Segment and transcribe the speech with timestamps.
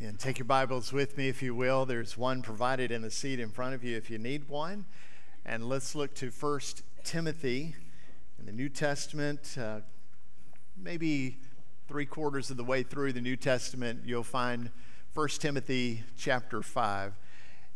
[0.00, 1.84] And take your Bibles with me, if you will.
[1.84, 4.86] There's one provided in the seat in front of you if you need one.
[5.44, 7.74] And let's look to First Timothy
[8.38, 9.58] in the New Testament.
[9.60, 9.80] Uh,
[10.80, 11.38] maybe
[11.88, 14.70] three quarters of the way through the New Testament, you'll find
[15.14, 17.14] First Timothy chapter 5.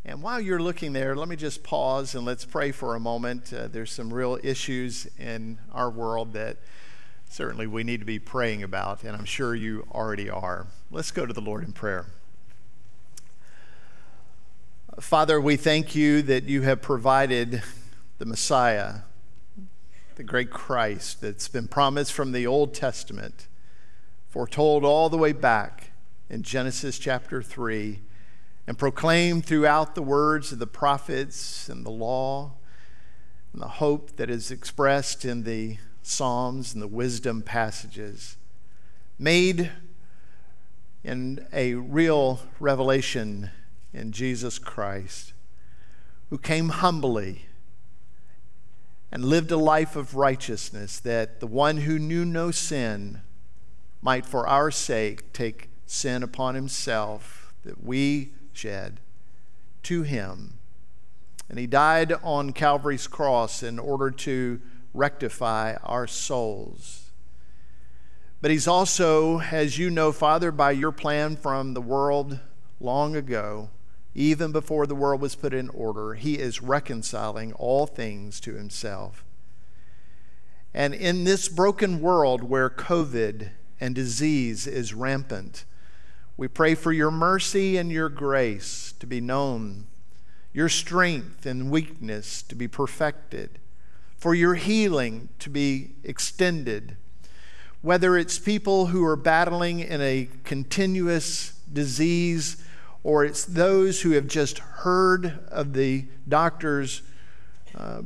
[0.04, 3.52] And while you're looking there, let me just pause and let's pray for a moment.
[3.52, 6.59] Uh, there's some real issues in our world that
[7.33, 10.67] certainly we need to be praying about, and I'm sure you already are.
[10.91, 12.05] Let's go to the Lord in prayer.
[15.01, 17.62] Father, we thank you that you have provided
[18.19, 18.97] the Messiah,
[20.16, 23.48] the great Christ that's been promised from the Old Testament,
[24.28, 25.92] foretold all the way back
[26.28, 28.01] in Genesis chapter 3,
[28.67, 32.53] and proclaimed throughout the words of the prophets and the law,
[33.55, 38.37] and the hope that is expressed in the Psalms and the wisdom passages,
[39.19, 39.70] made
[41.05, 43.51] in a real revelation
[43.92, 45.33] in Jesus Christ,
[46.30, 47.47] who came humbly
[49.11, 53.20] and lived a life of righteousness, that the one who knew no sin
[54.00, 58.98] might, for our sake, take sin upon himself that we shed
[59.83, 60.55] to him.
[61.48, 64.61] And he died on Calvary's cross in order to
[64.95, 67.11] rectify our souls.
[68.41, 72.41] But He's also, as you know, Father, by your plan from the world
[72.81, 73.70] long ago,
[74.15, 79.25] even before the world was put in order, He is reconciling all things to Himself.
[80.75, 85.65] And in this broken world where COVID and disease is rampant,
[86.37, 89.87] we pray for your mercy and your grace to be known,
[90.53, 93.59] your strength and weakness to be perfected
[94.23, 96.97] for your healing to be extended.
[97.81, 102.62] Whether it's people who are battling in a continuous disease,
[103.03, 107.03] or it's those who have just heard of the doctor's
[107.77, 108.03] uh,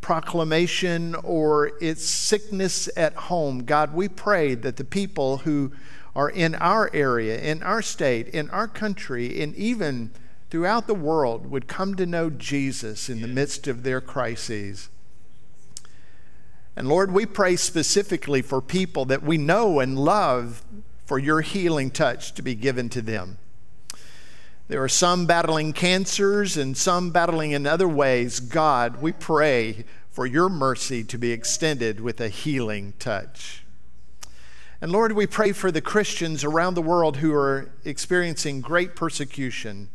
[0.00, 3.64] proclamation, or it's sickness at home.
[3.64, 5.72] God, we pray that the people who
[6.14, 10.12] are in our area, in our state, in our country, and even
[10.50, 14.88] throughout the world would come to know Jesus in the midst of their crises.
[16.74, 20.64] And Lord, we pray specifically for people that we know and love
[21.04, 23.38] for your healing touch to be given to them.
[24.68, 28.40] There are some battling cancers and some battling in other ways.
[28.40, 33.64] God, we pray for your mercy to be extended with a healing touch.
[34.80, 39.90] And Lord, we pray for the Christians around the world who are experiencing great persecution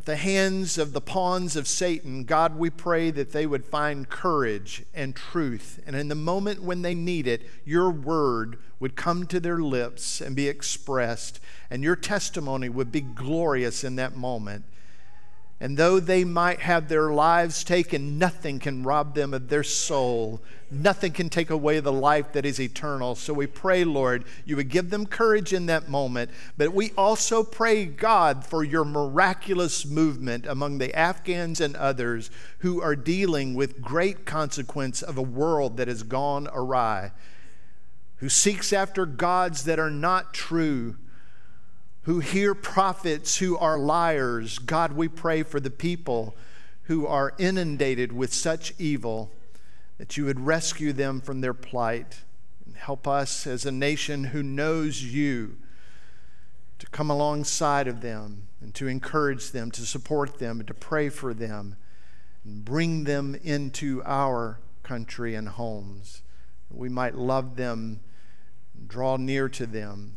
[0.00, 4.08] at the hands of the pawns of Satan, God, we pray that they would find
[4.08, 5.78] courage and truth.
[5.86, 10.22] And in the moment when they need it, your word would come to their lips
[10.22, 14.64] and be expressed, and your testimony would be glorious in that moment.
[15.62, 20.40] And though they might have their lives taken, nothing can rob them of their soul.
[20.70, 23.14] Nothing can take away the life that is eternal.
[23.14, 26.30] So we pray, Lord, you would give them courage in that moment.
[26.56, 32.80] But we also pray, God, for your miraculous movement among the Afghans and others who
[32.80, 37.12] are dealing with great consequence of a world that has gone awry,
[38.16, 40.96] who seeks after gods that are not true
[42.02, 44.58] who hear prophets who are liars.
[44.58, 46.34] God, we pray for the people
[46.84, 49.30] who are inundated with such evil
[49.98, 52.22] that you would rescue them from their plight
[52.64, 55.56] and help us as a nation who knows you
[56.78, 61.10] to come alongside of them and to encourage them, to support them, and to pray
[61.10, 61.76] for them
[62.44, 66.22] and bring them into our country and homes.
[66.70, 68.00] We might love them,
[68.86, 70.16] draw near to them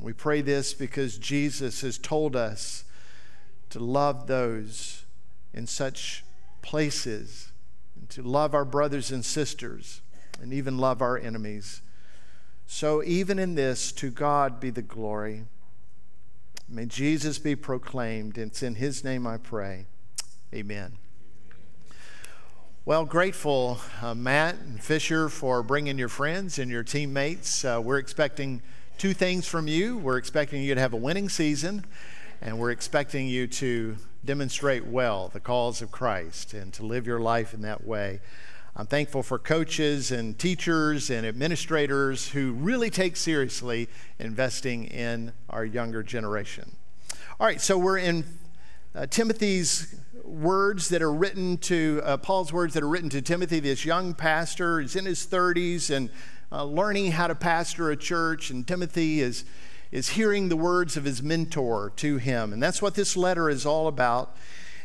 [0.00, 2.84] we pray this because Jesus has told us
[3.70, 5.04] to love those
[5.52, 6.24] in such
[6.62, 7.52] places,
[7.98, 10.00] and to love our brothers and sisters,
[10.40, 11.80] and even love our enemies.
[12.66, 15.44] So, even in this, to God be the glory.
[16.68, 18.36] May Jesus be proclaimed.
[18.36, 19.86] It's in His name I pray.
[20.52, 20.98] Amen.
[22.84, 27.64] Well, grateful, uh, Matt and Fisher, for bringing your friends and your teammates.
[27.64, 28.62] Uh, we're expecting
[28.98, 29.98] two things from you.
[29.98, 31.84] We're expecting you to have a winning season,
[32.40, 37.20] and we're expecting you to demonstrate well the cause of Christ and to live your
[37.20, 38.20] life in that way.
[38.74, 43.88] I'm thankful for coaches and teachers and administrators who really take seriously
[44.18, 46.76] investing in our younger generation.
[47.38, 48.24] All right, so we're in
[48.94, 49.94] uh, Timothy's
[50.24, 54.14] words that are written to, uh, Paul's words that are written to Timothy, this young
[54.14, 54.80] pastor.
[54.80, 56.10] He's in his 30s and
[56.56, 59.44] uh, learning how to pastor a church, and Timothy is,
[59.92, 62.50] is hearing the words of his mentor to him.
[62.54, 64.34] And that's what this letter is all about.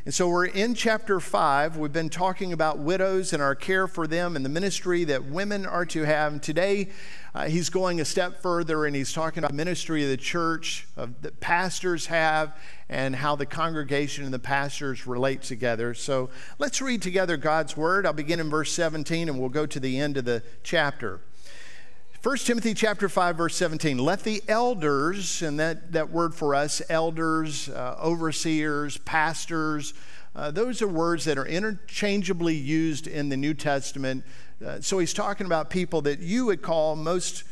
[0.03, 1.77] And so we're in chapter 5.
[1.77, 5.65] We've been talking about widows and our care for them and the ministry that women
[5.65, 6.33] are to have.
[6.33, 6.89] And today,
[7.33, 11.21] uh, he's going a step further and he's talking about ministry of the church of,
[11.21, 12.57] that pastors have
[12.89, 15.93] and how the congregation and the pastors relate together.
[15.93, 18.05] So let's read together God's word.
[18.05, 21.21] I'll begin in verse 17 and we'll go to the end of the chapter.
[22.23, 26.81] 1 Timothy chapter 5 verse 17 let the elders and that, that word for us
[26.87, 29.93] elders uh, overseers pastors
[30.35, 34.23] uh, those are words that are interchangeably used in the New Testament.
[34.65, 37.43] Uh, so he's talking about people that you would call most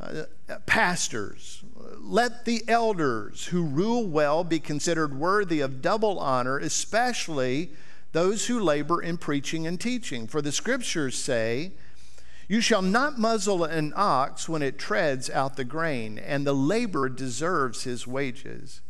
[0.00, 0.24] uh,
[0.66, 1.62] pastors.
[2.00, 7.70] Let the elders who rule well be considered worthy of double honor, especially
[8.10, 10.26] those who labor in preaching and teaching.
[10.26, 11.72] For the scriptures say,
[12.48, 17.08] you shall not muzzle an ox when it treads out the grain, and the laborer
[17.08, 18.80] deserves his wages.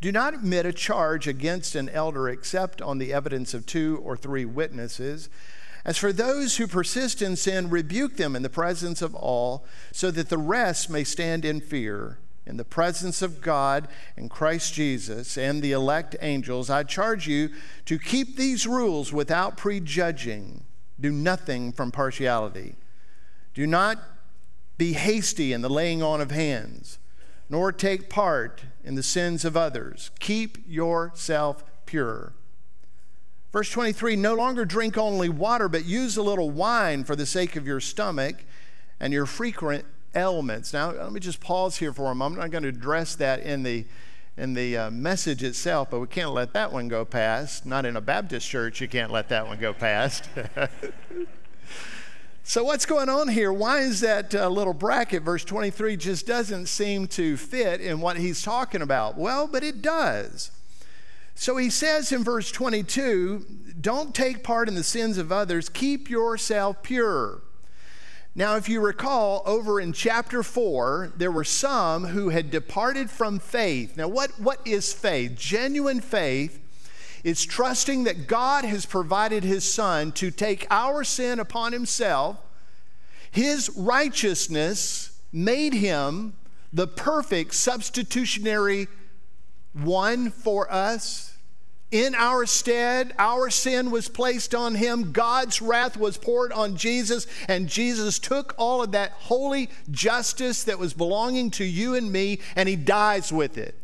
[0.00, 4.16] Do not admit a charge against an elder except on the evidence of two or
[4.16, 5.28] three witnesses.
[5.84, 10.10] As for those who persist in sin, rebuke them in the presence of all, so
[10.10, 12.18] that the rest may stand in fear.
[12.46, 17.50] In the presence of God and Christ Jesus and the elect angels, I charge you
[17.84, 20.64] to keep these rules without prejudging.
[21.00, 22.74] Do nothing from partiality.
[23.58, 23.98] Do not
[24.76, 27.00] be hasty in the laying on of hands,
[27.50, 30.12] nor take part in the sins of others.
[30.20, 32.34] Keep yourself pure.
[33.52, 37.56] Verse 23 No longer drink only water, but use a little wine for the sake
[37.56, 38.44] of your stomach
[39.00, 39.84] and your frequent
[40.14, 40.72] ailments.
[40.72, 42.40] Now, let me just pause here for a moment.
[42.40, 43.86] I'm not going to address that in the
[44.36, 47.66] in the uh, message itself, but we can't let that one go past.
[47.66, 50.28] Not in a Baptist church, you can't let that one go past.
[52.48, 53.52] So, what's going on here?
[53.52, 58.16] Why is that uh, little bracket, verse 23, just doesn't seem to fit in what
[58.16, 59.18] he's talking about?
[59.18, 60.50] Well, but it does.
[61.34, 63.44] So, he says in verse 22
[63.82, 67.42] don't take part in the sins of others, keep yourself pure.
[68.34, 73.40] Now, if you recall, over in chapter 4, there were some who had departed from
[73.40, 73.94] faith.
[73.94, 75.36] Now, what, what is faith?
[75.36, 76.66] Genuine faith
[77.28, 82.38] it's trusting that God has provided his son to take our sin upon himself.
[83.30, 86.34] His righteousness made him
[86.72, 88.88] the perfect substitutionary
[89.74, 91.36] one for us.
[91.90, 95.12] In our stead, our sin was placed on him.
[95.12, 100.78] God's wrath was poured on Jesus, and Jesus took all of that holy justice that
[100.78, 103.74] was belonging to you and me, and he dies with it.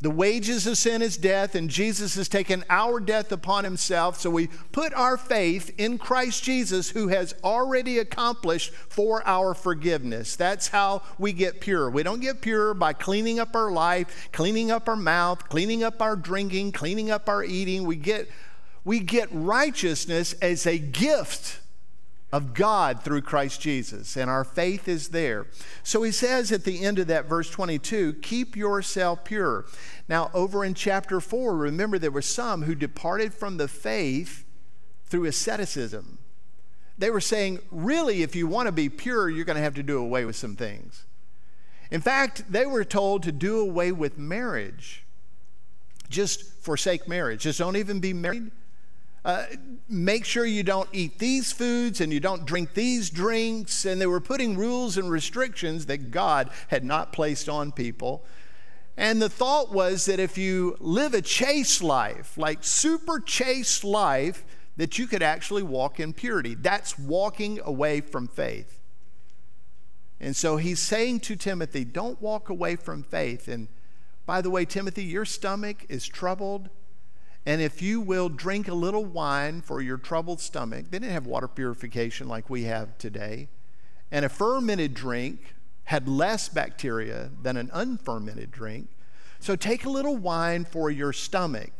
[0.00, 4.20] The wages of sin is death, and Jesus has taken our death upon himself.
[4.20, 10.36] So we put our faith in Christ Jesus, who has already accomplished for our forgiveness.
[10.36, 11.90] That's how we get pure.
[11.90, 16.00] We don't get pure by cleaning up our life, cleaning up our mouth, cleaning up
[16.00, 17.84] our drinking, cleaning up our eating.
[17.84, 18.28] We get,
[18.84, 21.58] we get righteousness as a gift
[22.30, 25.46] of God through Christ Jesus, and our faith is there.
[25.82, 29.64] So he says at the end of that verse 22 keep yourself pure.
[30.08, 34.44] Now, over in chapter 4, remember there were some who departed from the faith
[35.06, 36.18] through asceticism.
[36.98, 39.82] They were saying, really, if you want to be pure, you're going to have to
[39.82, 41.06] do away with some things.
[41.90, 45.04] In fact, they were told to do away with marriage.
[46.10, 47.42] Just forsake marriage.
[47.42, 48.50] Just don't even be married
[49.24, 49.44] uh,
[49.88, 53.84] make sure you don't eat these foods and you don't drink these drinks.
[53.84, 58.24] And they were putting rules and restrictions that God had not placed on people.
[58.96, 64.44] And the thought was that if you live a chaste life, like super chaste life,
[64.76, 66.54] that you could actually walk in purity.
[66.54, 68.80] That's walking away from faith.
[70.20, 73.46] And so he's saying to Timothy, don't walk away from faith.
[73.46, 73.68] And
[74.26, 76.68] by the way, Timothy, your stomach is troubled.
[77.48, 81.26] And if you will drink a little wine for your troubled stomach, they didn't have
[81.26, 83.48] water purification like we have today.
[84.10, 88.90] And a fermented drink had less bacteria than an unfermented drink.
[89.40, 91.72] So take a little wine for your stomach.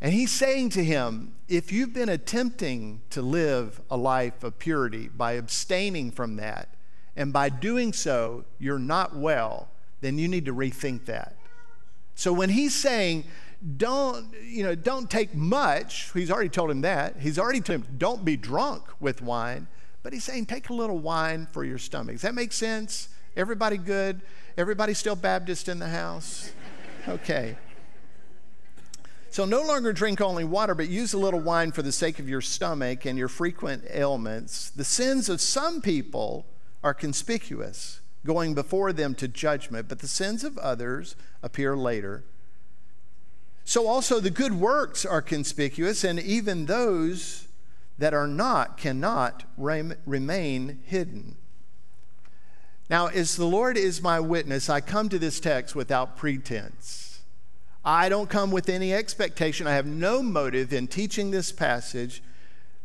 [0.00, 5.08] And he's saying to him, if you've been attempting to live a life of purity
[5.08, 6.68] by abstaining from that,
[7.16, 9.68] and by doing so, you're not well,
[10.00, 11.34] then you need to rethink that.
[12.14, 13.24] So when he's saying,
[13.76, 16.10] don't, you know, don't take much.
[16.12, 17.16] He's already told him that.
[17.20, 19.68] He's already told him, don't be drunk with wine.
[20.02, 22.14] But he's saying, take a little wine for your stomach.
[22.14, 23.08] Does that make sense?
[23.36, 24.20] Everybody good?
[24.56, 26.52] Everybody still Baptist in the house?
[27.08, 27.56] Okay.
[29.30, 32.28] So no longer drink only water, but use a little wine for the sake of
[32.28, 34.70] your stomach and your frequent ailments.
[34.70, 36.44] The sins of some people
[36.82, 42.24] are conspicuous, going before them to judgment, but the sins of others appear later.
[43.64, 47.46] So also the good works are conspicuous, and even those
[47.98, 51.36] that are not cannot remain hidden.
[52.90, 57.20] Now, as the Lord is my witness, I come to this text without pretense.
[57.84, 59.66] I don't come with any expectation.
[59.66, 62.22] I have no motive in teaching this passage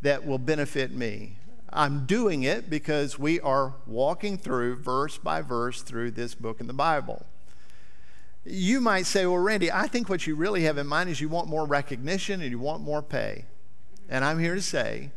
[0.02, 1.38] that will benefit me.
[1.72, 6.68] I'm doing it because we are walking through verse by verse through this book in
[6.68, 7.26] the Bible.
[8.50, 11.28] You might say, Well, Randy, I think what you really have in mind is you
[11.28, 13.46] want more recognition and you want more pay.
[14.10, 15.12] And I'm here to say,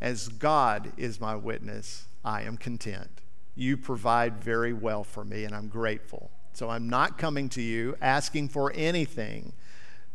[0.00, 3.20] as God is my witness, I am content.
[3.54, 6.30] You provide very well for me, and I'm grateful.
[6.52, 9.52] So I'm not coming to you asking for anything,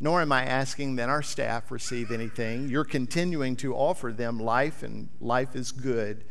[0.02, 2.68] nor am I asking that our staff receive anything.
[2.68, 6.26] You're continuing to offer them life, and life is good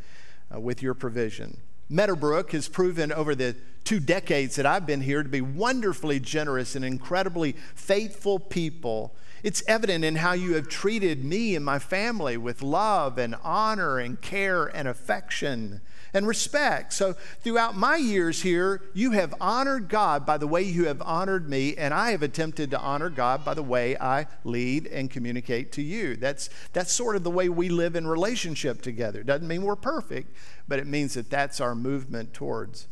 [0.53, 1.57] uh, with your provision.
[1.89, 3.55] Meadowbrook has proven over the
[3.89, 9.15] two decades that I've been here to be wonderfully generous and incredibly faithful people.
[9.41, 13.97] It's evident in how you have treated me and my family with love and honor
[13.97, 15.81] and care and affection
[16.13, 16.93] and respect.
[16.93, 21.49] So, throughout my years here, you have honored God by the way you have honored
[21.49, 25.71] me, and I have attempted to honor God by the way I lead and communicate
[25.71, 26.15] to you.
[26.15, 29.23] That's, that's sort of the way we live in relationship together.
[29.23, 30.35] Doesn't mean we're perfect,
[30.67, 32.85] but it means that that's our movement towards.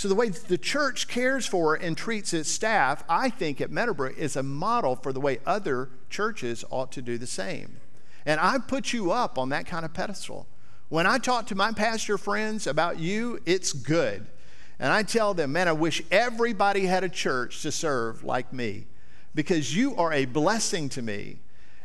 [0.00, 4.16] So, the way the church cares for and treats its staff, I think at Meadowbrook,
[4.16, 7.76] is a model for the way other churches ought to do the same.
[8.24, 10.46] And I put you up on that kind of pedestal.
[10.88, 14.26] When I talk to my pastor friends about you, it's good.
[14.78, 18.86] And I tell them, man, I wish everybody had a church to serve like me
[19.34, 21.40] because you are a blessing to me.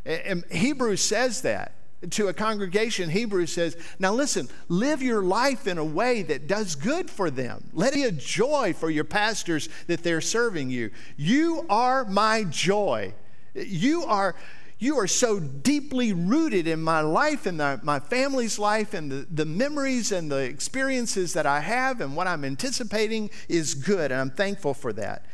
[0.06, 1.74] And Hebrews says that
[2.12, 3.10] to a congregation.
[3.10, 7.70] Hebrews says, now listen, live your life in a way that does good for them.
[7.74, 10.92] Let it be a joy for your pastors that they're serving you.
[11.18, 13.14] You are my joy.
[13.54, 14.36] You are
[14.78, 19.46] you are so deeply rooted in my life and my family's life, and the, the
[19.46, 24.32] memories and the experiences that I have and what I'm anticipating is good, and I'm
[24.32, 25.26] thankful for that.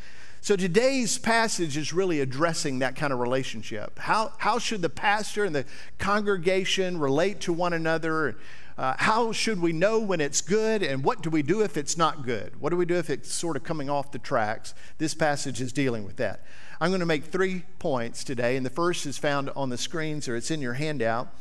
[0.44, 4.00] So today's passage is really addressing that kind of relationship.
[4.00, 5.66] How, how should the pastor and the
[6.00, 8.38] congregation relate to one another?
[8.76, 11.96] Uh, how should we know when it's good, and what do we do if it's
[11.96, 12.60] not good?
[12.60, 14.74] What do we do if it's sort of coming off the tracks?
[14.98, 16.44] This passage is dealing with that.
[16.80, 20.28] I'm going to make three points today, and the first is found on the screens
[20.28, 21.36] or it's in your handout.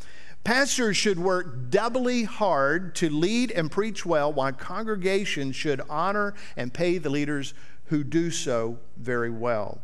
[0.44, 6.72] Pastors should work doubly hard to lead and preach well, while congregations should honor and
[6.72, 7.52] pay the leaders
[7.90, 9.82] who do so very well.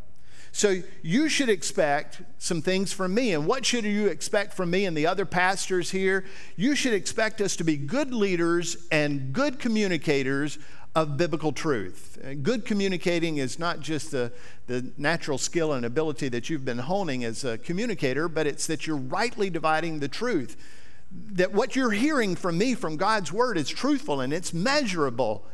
[0.52, 3.34] So you should expect some things from me.
[3.34, 6.24] And what should you expect from me and the other pastors here?
[6.56, 10.58] You should expect us to be good leaders and good communicators
[10.94, 12.18] of biblical truth.
[12.42, 14.32] Good communicating is not just the,
[14.66, 18.86] the natural skill and ability that you've been honing as a communicator, but it's that
[18.86, 20.56] you're rightly dividing the truth.
[21.32, 25.44] That what you're hearing from me, from God's word, is truthful and it's measurable.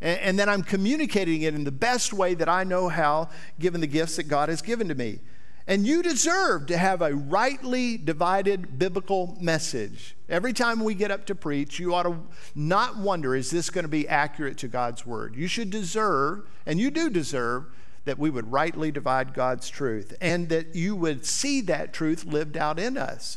[0.00, 3.80] And, and that I'm communicating it in the best way that I know how, given
[3.80, 5.20] the gifts that God has given to me.
[5.66, 10.16] And you deserve to have a rightly divided biblical message.
[10.26, 12.16] Every time we get up to preach, you ought to
[12.54, 15.36] not wonder, is this going to be accurate to God's word?
[15.36, 17.66] You should deserve, and you do deserve,
[18.06, 22.56] that we would rightly divide God's truth and that you would see that truth lived
[22.56, 23.36] out in us.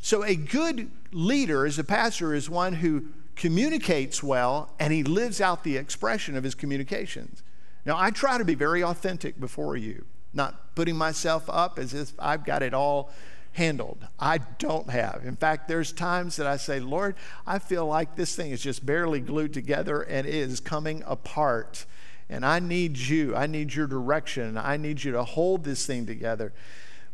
[0.00, 5.40] So, a good leader as a pastor is one who communicates well and he lives
[5.40, 7.42] out the expression of his communications.
[7.86, 10.04] Now, I try to be very authentic before you
[10.34, 13.10] not putting myself up as if I've got it all
[13.52, 14.06] handled.
[14.18, 15.22] I don't have.
[15.24, 17.16] In fact, there's times that I say, Lord,
[17.46, 21.86] I feel like this thing is just barely glued together and it is coming apart.
[22.28, 23.34] And I need you.
[23.34, 24.58] I need your direction.
[24.58, 26.52] I need you to hold this thing together.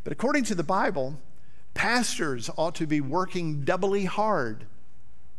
[0.03, 1.17] But according to the Bible,
[1.73, 4.65] pastors ought to be working doubly hard,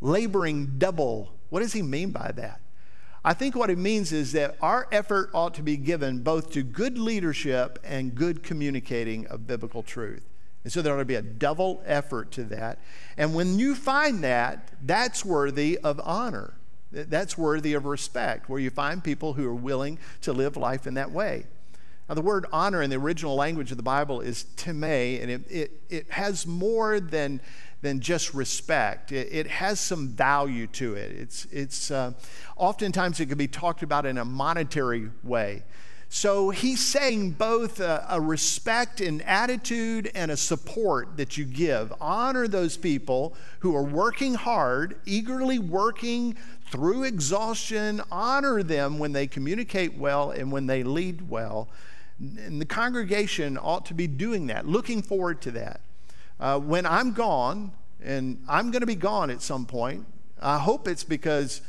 [0.00, 1.32] laboring double.
[1.50, 2.60] What does he mean by that?
[3.24, 6.62] I think what it means is that our effort ought to be given both to
[6.62, 10.22] good leadership and good communicating of biblical truth.
[10.62, 12.78] And so there ought to be a double effort to that.
[13.16, 16.54] And when you find that, that's worthy of honor.
[16.92, 20.94] That's worthy of respect, where you find people who are willing to live life in
[20.94, 21.46] that way.
[22.08, 25.50] Now, the word honor in the original language of the Bible is time, and it,
[25.50, 27.40] it, it has more than
[27.86, 29.12] than just respect.
[29.12, 31.12] It, it has some value to it.
[31.12, 32.14] It's, it's uh,
[32.56, 35.62] oftentimes it can be talked about in a monetary way.
[36.08, 41.92] So he's saying both a, a, respect and attitude and a support that you give.
[42.00, 46.36] Honor those people who are working hard, eagerly working
[46.70, 48.02] through exhaustion.
[48.10, 51.68] Honor them when they communicate well and when they lead well.
[52.18, 55.80] And the congregation ought to be doing that, looking forward to that.
[56.38, 60.06] Uh, when I'm gone, and I'm going to be gone at some point,
[60.40, 61.62] I hope it's because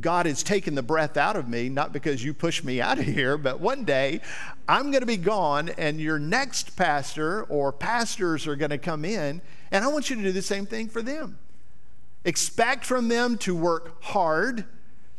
[0.00, 3.04] God has taken the breath out of me, not because you pushed me out of
[3.04, 4.20] here, but one day
[4.68, 9.04] I'm going to be gone and your next pastor or pastors are going to come
[9.04, 11.38] in, and I want you to do the same thing for them.
[12.24, 14.64] Expect from them to work hard,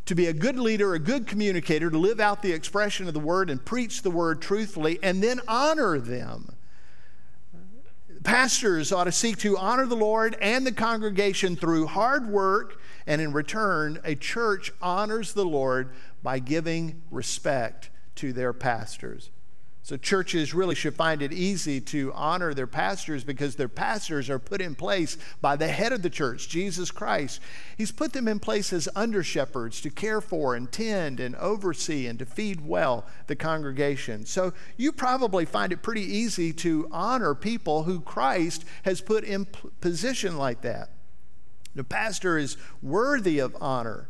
[0.06, 3.20] to be a good leader, a good communicator, to live out the expression of the
[3.20, 6.57] word and preach the word truthfully, and then honor them.
[8.24, 13.22] Pastors ought to seek to honor the Lord and the congregation through hard work and
[13.22, 15.92] in return, a church honors the Lord
[16.24, 19.30] by giving respect to their pastors.
[19.88, 24.38] So, churches really should find it easy to honor their pastors because their pastors are
[24.38, 27.40] put in place by the head of the church, Jesus Christ.
[27.78, 32.06] He's put them in place as under shepherds to care for and tend and oversee
[32.06, 34.26] and to feed well the congregation.
[34.26, 39.48] So, you probably find it pretty easy to honor people who Christ has put in
[39.80, 40.90] position like that.
[41.76, 44.10] The pastor is worthy of honor,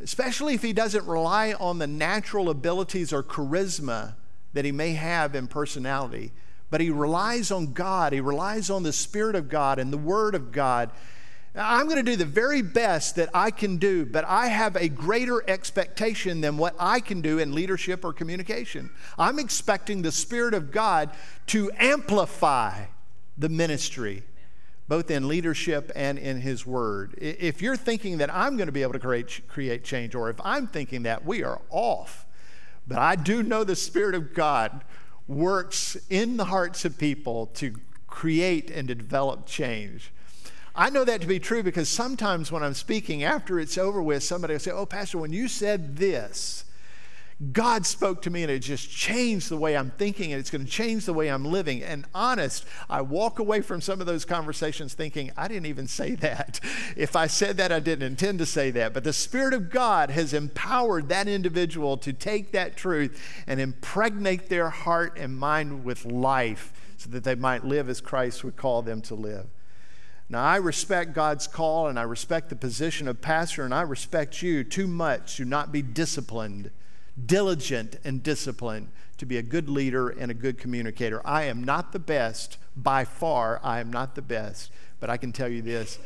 [0.00, 4.14] especially if he doesn't rely on the natural abilities or charisma
[4.54, 6.32] that he may have in personality,
[6.70, 8.12] but he relies on God.
[8.12, 10.90] He relies on the Spirit of God and the Word of God.
[11.56, 14.88] I'm going to do the very best that I can do, but I have a
[14.88, 18.90] greater expectation than what I can do in leadership or communication.
[19.16, 21.10] I'm expecting the Spirit of God
[21.48, 22.86] to amplify
[23.38, 24.24] the ministry
[24.88, 27.14] both in leadership and in his word.
[27.18, 30.40] If you're thinking that I'm going to be able to create, create change, or if
[30.44, 32.23] I'm thinking that, we are off.
[32.86, 34.84] But I do know the Spirit of God
[35.26, 37.74] works in the hearts of people to
[38.06, 40.12] create and to develop change.
[40.76, 44.22] I know that to be true because sometimes when I'm speaking, after it's over with,
[44.22, 46.64] somebody will say, Oh, Pastor, when you said this,
[47.52, 50.64] God spoke to me and it just changed the way I'm thinking and it's going
[50.64, 51.82] to change the way I'm living.
[51.82, 56.14] And honest, I walk away from some of those conversations thinking, I didn't even say
[56.16, 56.60] that.
[56.96, 58.94] If I said that, I didn't intend to say that.
[58.94, 64.48] But the Spirit of God has empowered that individual to take that truth and impregnate
[64.48, 68.82] their heart and mind with life so that they might live as Christ would call
[68.82, 69.46] them to live.
[70.28, 74.40] Now, I respect God's call and I respect the position of pastor, and I respect
[74.40, 76.70] you too much to not be disciplined
[77.26, 81.20] diligent and disciplined to be a good leader and a good communicator.
[81.24, 83.60] I am not the best by far.
[83.62, 85.98] I am not the best, but I can tell you this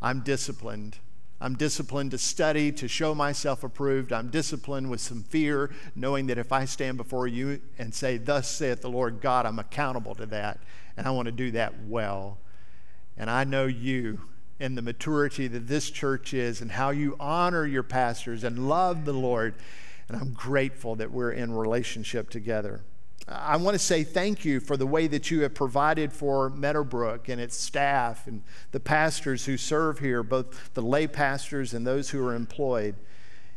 [0.00, 0.98] I'm disciplined.
[1.40, 4.12] I'm disciplined to study, to show myself approved.
[4.12, 8.50] I'm disciplined with some fear, knowing that if I stand before you and say, Thus
[8.50, 10.60] saith the Lord God, I'm accountable to that,
[10.96, 12.38] and I want to do that well.
[13.16, 14.20] And I know you
[14.58, 19.04] and the maturity that this church is, and how you honor your pastors and love
[19.04, 19.54] the Lord
[20.08, 22.82] and I'm grateful that we're in relationship together.
[23.26, 27.28] I want to say thank you for the way that you have provided for Meadowbrook
[27.28, 32.10] and its staff and the pastors who serve here, both the lay pastors and those
[32.10, 32.96] who are employed.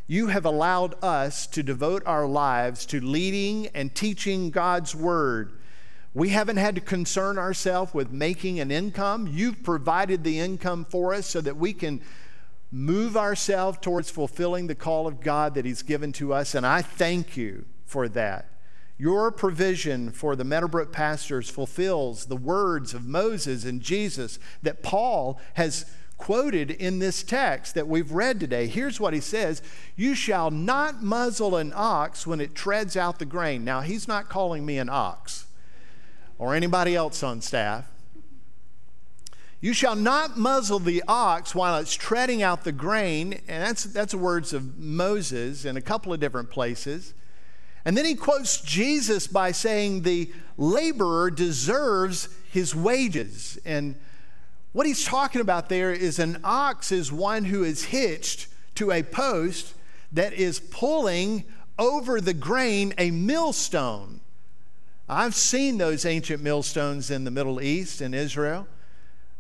[0.08, 5.60] You have allowed us to devote our lives to leading and teaching God's Word.
[6.14, 9.28] We haven't had to concern ourselves with making an income.
[9.30, 12.02] You've provided the income for us so that we can
[12.72, 16.82] move ourselves towards fulfilling the call of God that He's given to us, and I
[16.82, 18.50] thank you for that.
[18.98, 25.40] Your provision for the Meadowbrook pastors fulfills the words of Moses and Jesus that Paul
[25.54, 25.86] has
[26.18, 28.66] quoted in this text that we've read today.
[28.66, 29.62] Here's what he says
[29.96, 33.64] You shall not muzzle an ox when it treads out the grain.
[33.64, 35.46] Now, he's not calling me an ox
[36.40, 37.88] or anybody else on staff.
[39.60, 43.42] You shall not muzzle the ox while it's treading out the grain.
[43.48, 47.14] And that's, that's words of Moses in a couple of different places.
[47.84, 53.58] And then he quotes Jesus by saying the laborer deserves his wages.
[53.66, 53.96] And
[54.74, 59.02] what he's talking about there is an ox is one who is hitched to a
[59.02, 59.74] post
[60.12, 61.46] that is pulling
[61.80, 64.20] over the grain a millstone.
[65.10, 68.68] I've seen those ancient millstones in the Middle East and Israel.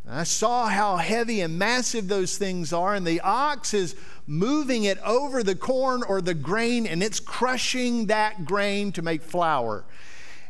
[0.09, 4.97] I saw how heavy and massive those things are, and the ox is moving it
[4.99, 9.83] over the corn or the grain, and it's crushing that grain to make flour.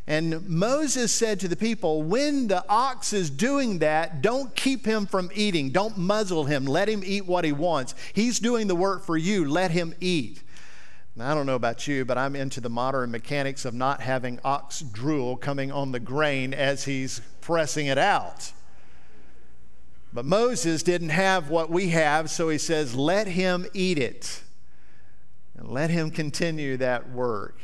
[0.06, 5.08] And Moses said to the people, When the ox is doing that, don't keep him
[5.08, 5.72] from eating.
[5.72, 6.66] Don't muzzle him.
[6.66, 7.96] Let him eat what he wants.
[8.14, 9.50] He's doing the work for you.
[9.50, 10.44] Let him eat.
[11.16, 14.40] Now, I don't know about you, but I'm into the modern mechanics of not having
[14.46, 18.54] ox drool coming on the grain as he's pressing it out.
[20.18, 24.42] But Moses didn't have what we have, so he says, Let him eat it
[25.56, 27.60] and let him continue that work.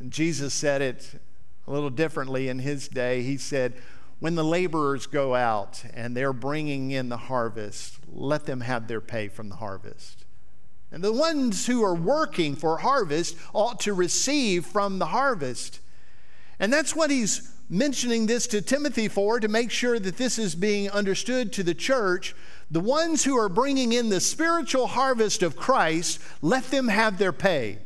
[0.00, 1.20] And Jesus said it
[1.66, 3.20] a little differently in his day.
[3.20, 3.74] He said,
[4.20, 9.02] When the laborers go out and they're bringing in the harvest, let them have their
[9.02, 10.24] pay from the harvest.
[10.90, 15.80] And the ones who are working for harvest ought to receive from the harvest.
[16.58, 20.54] And that's what he's mentioning this to Timothy for, to make sure that this is
[20.54, 22.34] being understood to the church.
[22.70, 27.32] The ones who are bringing in the spiritual harvest of Christ, let them have their
[27.32, 27.78] pay.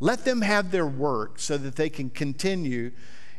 [0.00, 2.92] Let them have their work so that they can continue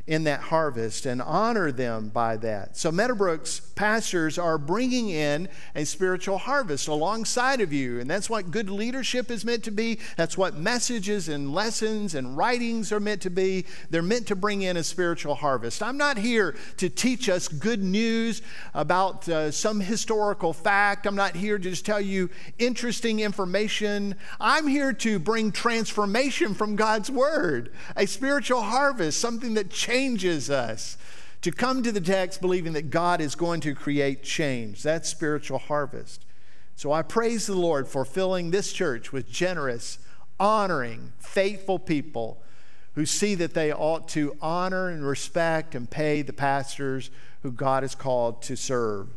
[0.10, 2.76] in that harvest and honor them by that.
[2.76, 8.00] So, Meadowbrook's pastors are bringing in a spiritual harvest alongside of you.
[8.00, 10.00] And that's what good leadership is meant to be.
[10.18, 13.66] That's what messages and lessons and writings are meant to be.
[13.92, 15.84] They're meant to bring in a spiritual harvest.
[15.84, 18.42] I'm not here to teach us good news
[18.74, 21.06] about uh, some historical fact.
[21.06, 24.16] I'm not here to just tell you interesting information.
[24.42, 30.50] I'm here to bring transformation from God's Word, a spiritual harvest, something that changes changes
[30.50, 30.98] us
[31.42, 34.82] to come to the text believing that God is going to create change.
[34.82, 36.26] That's spiritual harvest.
[36.78, 40.00] So I praise the Lord for filling this church with generous,
[40.40, 42.42] honoring, faithful people
[42.96, 47.12] who see that they ought to honor and respect and pay the pastors
[47.44, 49.10] who God has called to serve.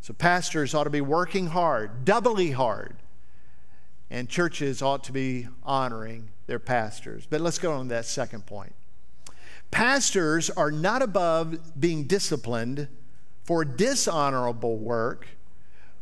[0.00, 2.94] So pastors ought to be working hard, doubly hard,
[4.08, 7.26] and churches ought to be honoring their pastors.
[7.28, 8.74] But let's go on to that second point.
[9.70, 12.88] Pastors are not above being disciplined
[13.44, 15.28] for dishonorable work,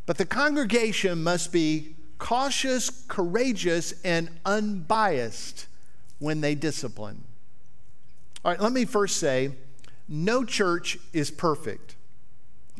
[0.05, 5.67] but the congregation must be cautious, courageous, and unbiased
[6.19, 7.23] when they discipline.
[8.43, 9.51] All right, let me first say
[10.07, 11.95] no church is perfect,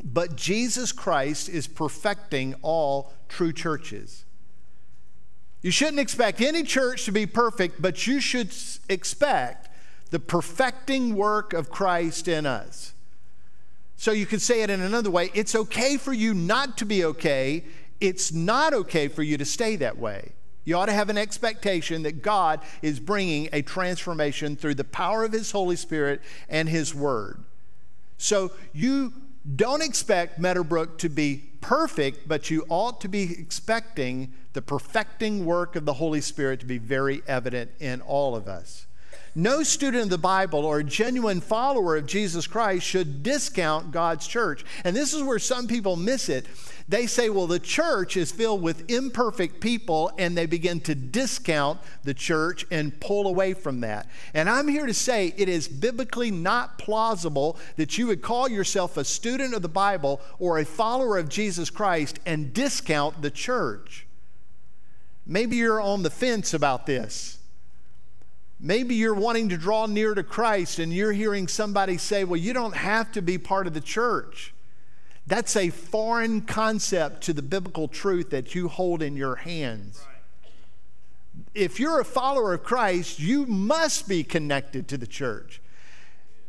[0.02, 4.24] but Jesus Christ is perfecting all true churches.
[5.62, 8.52] You shouldn't expect any church to be perfect, but you should
[8.88, 9.68] expect
[10.10, 12.92] the perfecting work of Christ in us.
[13.96, 17.04] So you could say it in another way it's okay for you not to be
[17.04, 17.64] okay,
[18.00, 20.32] it's not okay for you to stay that way.
[20.64, 25.24] You ought to have an expectation that God is bringing a transformation through the power
[25.24, 27.42] of His Holy Spirit and His Word.
[28.18, 29.12] So you
[29.56, 35.76] don't expect Meadowbrook to be perfect, but you ought to be expecting the perfecting work
[35.76, 38.86] of the Holy Spirit to be very evident in all of us.
[39.34, 44.64] No student of the Bible or genuine follower of Jesus Christ should discount God's church.
[44.84, 46.46] And this is where some people miss it.
[46.88, 51.78] They say, well, the church is filled with imperfect people, and they begin to discount
[52.02, 54.08] the church and pull away from that.
[54.34, 58.96] And I'm here to say it is biblically not plausible that you would call yourself
[58.96, 64.08] a student of the Bible or a follower of Jesus Christ and discount the church.
[65.24, 67.39] Maybe you're on the fence about this.
[68.62, 72.52] Maybe you're wanting to draw near to Christ and you're hearing somebody say, Well, you
[72.52, 74.52] don't have to be part of the church.
[75.26, 80.04] That's a foreign concept to the biblical truth that you hold in your hands.
[81.54, 85.60] If you're a follower of Christ, you must be connected to the church.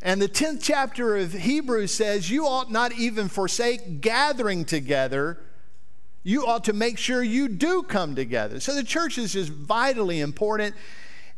[0.02, 5.40] And the 10th chapter of Hebrews says, You ought not even forsake gathering together.
[6.24, 8.60] You ought to make sure you do come together.
[8.60, 10.76] So the church is just vitally important.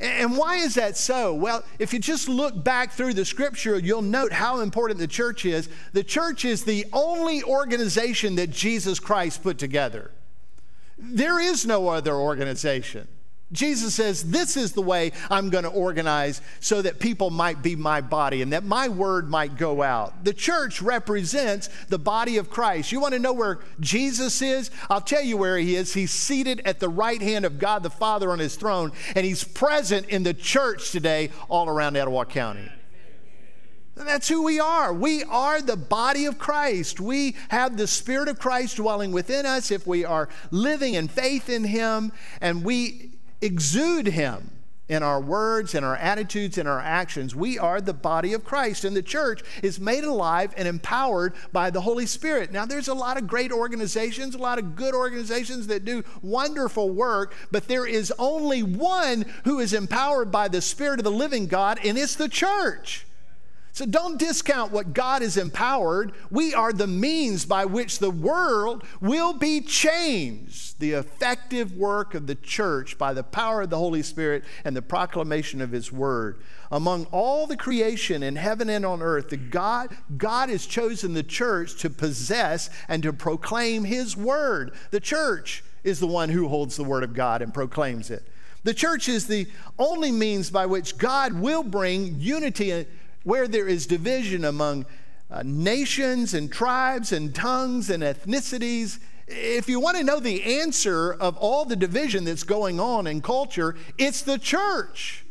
[0.04, 1.34] And why is that so?
[1.34, 5.46] Well, if you just look back through the scripture, you'll note how important the church
[5.46, 5.70] is.
[5.94, 10.12] The church is the only organization that Jesus Christ put together.
[10.98, 13.08] There is no other organization.
[13.54, 17.76] Jesus says, This is the way I'm going to organize so that people might be
[17.76, 20.24] my body and that my word might go out.
[20.24, 22.92] The church represents the body of Christ.
[22.92, 24.72] You want to know where Jesus is?
[24.90, 25.94] I'll tell you where he is.
[25.94, 29.44] He's seated at the right hand of God the Father on his throne, and he's
[29.44, 32.70] present in the church today all around Etowah County.
[33.96, 34.92] That's who we are.
[34.92, 37.00] We are the body of Christ.
[37.00, 41.48] We have the Spirit of Christ dwelling within us if we are living in faith
[41.48, 42.12] in Him,
[42.42, 43.13] and we
[43.44, 44.50] exude Him
[44.90, 47.36] in our words, in our attitudes, in our actions.
[47.36, 51.70] We are the body of Christ, and the church is made alive and empowered by
[51.70, 52.52] the Holy Spirit.
[52.52, 56.90] Now, there's a lot of great organizations, a lot of good organizations that do wonderful
[56.90, 61.48] work, but there is only one who is empowered by the Spirit of the living
[61.48, 63.06] God, and it's the church.
[63.74, 66.12] So don't discount what God has empowered.
[66.30, 70.80] We are the means by which the world will be changed.
[70.80, 74.84] The effective work of the church by the power of the Holy Spirit and the
[74.84, 76.40] proclamation of His Word.
[76.72, 81.24] Among all the creation in heaven and on earth, the God, God has chosen the
[81.24, 84.76] church to possess and to proclaim His Word.
[84.92, 88.28] The church is the one who holds the Word of God and proclaims it.
[88.64, 89.48] The church is the
[89.80, 92.86] only means by which God will bring unity
[93.24, 94.86] where there is division among
[95.32, 99.00] uh, nations and tribes and tongues and ethnicities.
[99.28, 103.22] If you want to know the answer of all the division that's going on in
[103.22, 105.26] culture, it's the church.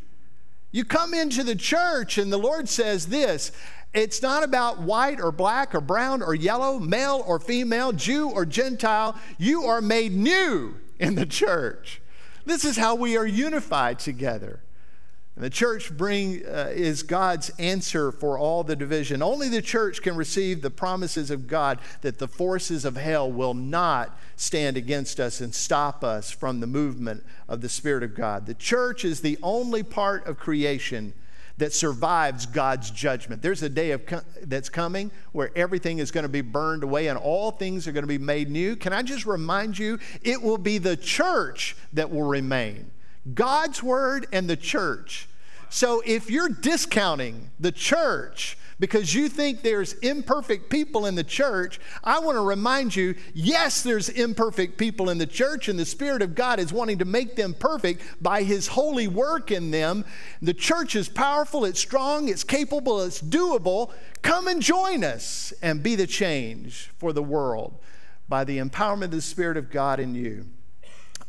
[0.72, 3.52] You come into the church, and the Lord says this
[3.94, 8.46] it's not about white or black or brown or yellow, male or female, Jew or
[8.46, 9.16] Gentile.
[9.36, 12.00] You are made new in the church.
[12.46, 14.60] This is how we are unified together.
[15.34, 19.22] And the church bring, uh, is God's answer for all the division.
[19.22, 23.54] Only the church can receive the promises of God that the forces of hell will
[23.54, 28.44] not stand against us and stop us from the movement of the Spirit of God.
[28.44, 31.14] The church is the only part of creation
[31.56, 33.40] that survives God's judgment.
[33.40, 34.02] There's a day of
[34.42, 38.02] that's coming where everything is going to be burned away and all things are going
[38.02, 38.76] to be made new.
[38.76, 42.90] Can I just remind you, it will be the church that will remain.
[43.34, 45.28] God's word and the church.
[45.70, 51.80] So if you're discounting the church because you think there's imperfect people in the church,
[52.04, 56.20] I want to remind you yes, there's imperfect people in the church, and the Spirit
[56.20, 60.04] of God is wanting to make them perfect by His holy work in them.
[60.42, 63.92] The church is powerful, it's strong, it's capable, it's doable.
[64.20, 67.78] Come and join us and be the change for the world
[68.28, 70.46] by the empowerment of the Spirit of God in you.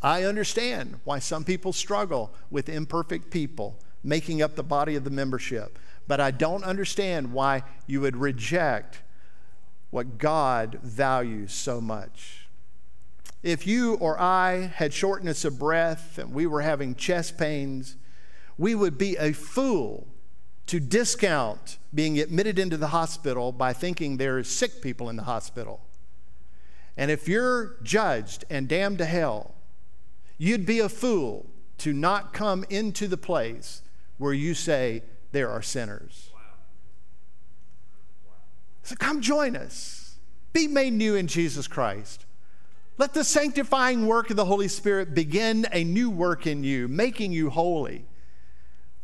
[0.04, 5.10] I understand why some people struggle with imperfect people making up the body of the
[5.10, 9.02] membership, but I don't understand why you would reject
[9.92, 12.50] what God values so much.
[13.44, 17.96] If you or I had shortness of breath and we were having chest pains,
[18.58, 20.08] we would be a fool
[20.68, 25.24] to discount being admitted into the hospital by thinking there are sick people in the
[25.24, 25.82] hospital.
[26.98, 29.56] And if you're judged and damned to hell,
[30.44, 31.46] You'd be a fool
[31.78, 33.82] to not come into the place
[34.18, 36.32] where you say there are sinners.
[36.34, 36.42] Wow.
[38.26, 38.34] Wow.
[38.82, 40.18] So come join us.
[40.52, 42.26] Be made new in Jesus Christ.
[42.98, 47.32] Let the sanctifying work of the Holy Spirit begin a new work in you, making
[47.32, 48.04] you holy.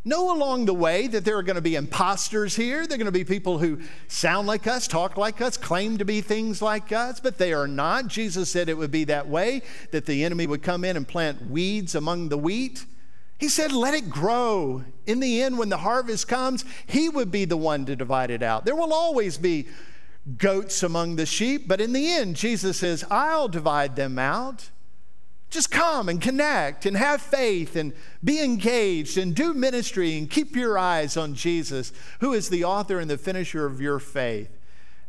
[0.10, 2.88] Know along the way that there are going to be imposters here.
[2.88, 6.04] There are going to be people who sound like us, talk like us, claim to
[6.04, 8.08] be things like us, but they are not.
[8.08, 11.52] Jesus said it would be that way, that the enemy would come in and plant
[11.52, 12.88] weeds among the wheat.
[13.38, 14.84] He said, let it grow.
[15.06, 18.42] In the end, when the harvest comes, he would be the one to divide it
[18.42, 18.66] out.
[18.66, 19.68] There will always be
[20.40, 24.72] goats among the sheep, but in the end, Jesus says, I'll divide them out.
[25.50, 30.56] Just come and connect and have faith and be engaged and do ministry and keep
[30.56, 34.50] your eyes on Jesus, who is the author and the finisher of your faith.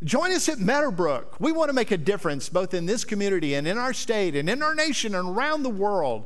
[0.03, 1.39] Join us at Meadowbrook.
[1.41, 4.49] We want to make a difference both in this community and in our state and
[4.49, 6.25] in our nation and around the world.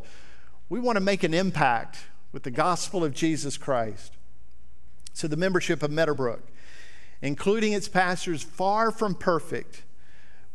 [0.69, 1.99] We want to make an impact
[2.31, 4.13] with the gospel of Jesus Christ.
[5.13, 6.43] So, the membership of Meadowbrook,
[7.23, 9.84] including its pastors, far from perfect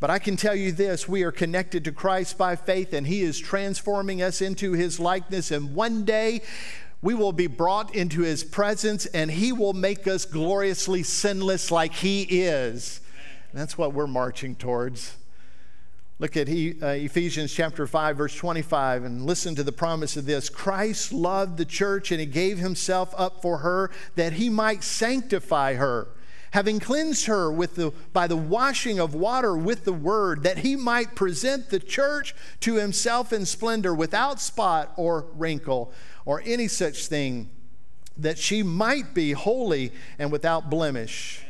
[0.00, 3.20] but I can tell you this we are connected to Christ by faith, and He
[3.20, 5.50] is transforming us into His likeness.
[5.50, 6.40] And one day,
[7.02, 11.92] we will be brought into His presence, and He will make us gloriously sinless like
[11.92, 13.02] He is.
[13.52, 15.16] And that's what we're marching towards.
[16.18, 20.48] Look at uh, Ephesians chapter 5, verse 25, and listen to the promise of this.
[20.48, 25.74] Christ loved the church, and He gave Himself up for her that He might sanctify
[25.74, 26.08] her
[26.52, 30.76] having cleansed her with the, by the washing of water with the word, that he
[30.76, 35.92] might present the church to himself in splendor, without spot or wrinkle
[36.24, 37.50] or any such thing,
[38.16, 41.42] that she might be holy and without blemish.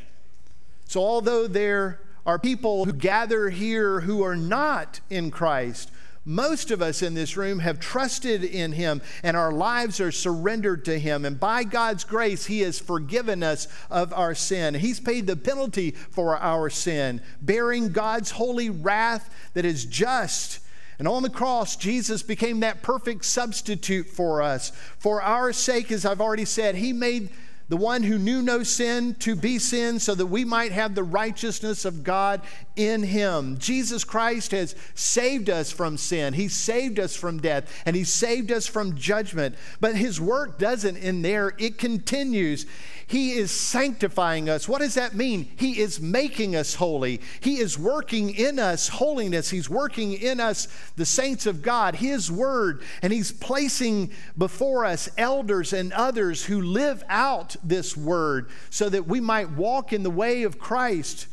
[0.85, 5.91] So, although there are people who gather here who are not in Christ,
[6.25, 10.85] most of us in this room have trusted in Him and our lives are surrendered
[10.85, 11.25] to Him.
[11.25, 14.75] And by God's grace, He has forgiven us of our sin.
[14.75, 20.61] He's paid the penalty for our sin, bearing God's holy wrath that is just.
[20.99, 24.71] And on the cross, Jesus became that perfect substitute for us.
[24.99, 27.31] For our sake, as I've already said, He made
[27.71, 31.05] the one who knew no sin to be sin so that we might have the
[31.05, 32.43] righteousness of God
[32.89, 33.59] in Him.
[33.59, 38.51] Jesus Christ has saved us from sin, He saved us from death, and He saved
[38.51, 39.55] us from judgment.
[39.81, 42.67] But His work doesn't end there, it continues.
[43.11, 44.69] He is sanctifying us.
[44.69, 45.51] What does that mean?
[45.57, 47.21] He is making us holy.
[47.41, 49.51] He is working in us holiness.
[49.51, 55.09] He's working in us, the saints of God, His word, and He's placing before us
[55.19, 60.11] elders and others who live out this word so that we might walk in the
[60.11, 61.27] way of Christ.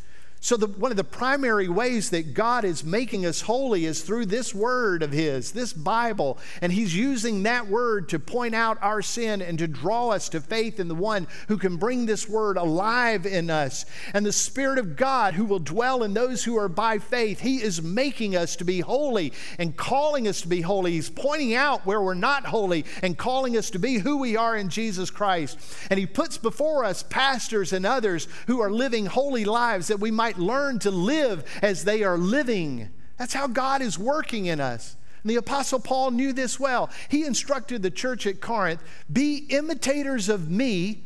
[0.47, 4.27] So, the, one of the primary ways that God is making us holy is through
[4.27, 6.37] this word of His, this Bible.
[6.61, 10.39] And He's using that word to point out our sin and to draw us to
[10.39, 13.83] faith in the one who can bring this word alive in us.
[14.13, 17.61] And the Spirit of God who will dwell in those who are by faith, He
[17.61, 20.93] is making us to be holy and calling us to be holy.
[20.93, 24.55] He's pointing out where we're not holy and calling us to be who we are
[24.55, 25.59] in Jesus Christ.
[25.89, 30.09] And He puts before us pastors and others who are living holy lives that we
[30.09, 32.89] might might learn to live as they are living.
[33.17, 34.95] That's how God is working in us.
[35.23, 36.89] And the Apostle Paul knew this well.
[37.09, 41.03] He instructed the church at Corinth be imitators of me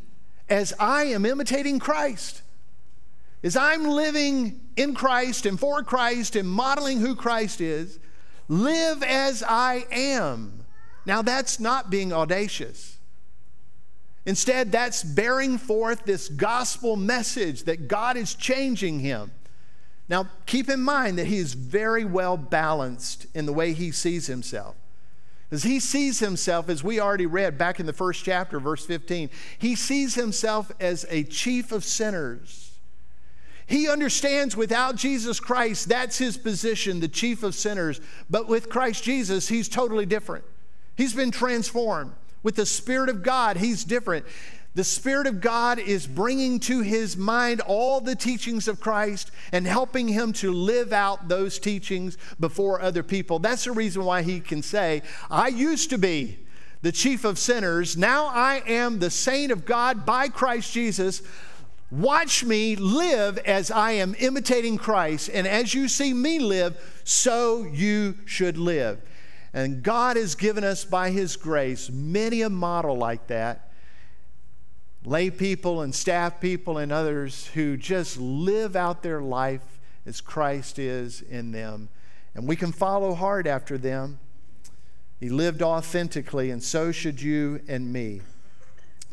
[0.49, 2.41] as I am imitating Christ.
[3.43, 7.97] As I'm living in Christ and for Christ and modeling who Christ is,
[8.47, 10.65] live as I am.
[11.05, 12.97] Now, that's not being audacious.
[14.25, 19.31] Instead, that's bearing forth this gospel message that God is changing him.
[20.07, 24.27] Now, keep in mind that he is very well balanced in the way he sees
[24.27, 24.75] himself.
[25.51, 29.29] As he sees himself, as we already read back in the first chapter, verse 15,
[29.57, 32.71] he sees himself as a chief of sinners.
[33.65, 38.01] He understands without Jesus Christ, that's his position, the chief of sinners.
[38.29, 40.45] But with Christ Jesus, he's totally different.
[40.95, 42.11] He's been transformed.
[42.43, 44.25] With the Spirit of God, he's different.
[44.73, 49.67] The Spirit of God is bringing to his mind all the teachings of Christ and
[49.67, 53.39] helping him to live out those teachings before other people.
[53.39, 56.39] That's the reason why he can say, I used to be
[56.81, 57.97] the chief of sinners.
[57.97, 61.21] Now I am the saint of God by Christ Jesus.
[61.91, 65.29] Watch me live as I am imitating Christ.
[65.33, 69.01] And as you see me live, so you should live.
[69.53, 73.71] And God has given us by His grace many a model like that.
[75.03, 80.79] Lay people and staff people and others who just live out their life as Christ
[80.79, 81.89] is in them.
[82.33, 84.19] And we can follow hard after them.
[85.19, 88.21] He lived authentically, and so should you and me.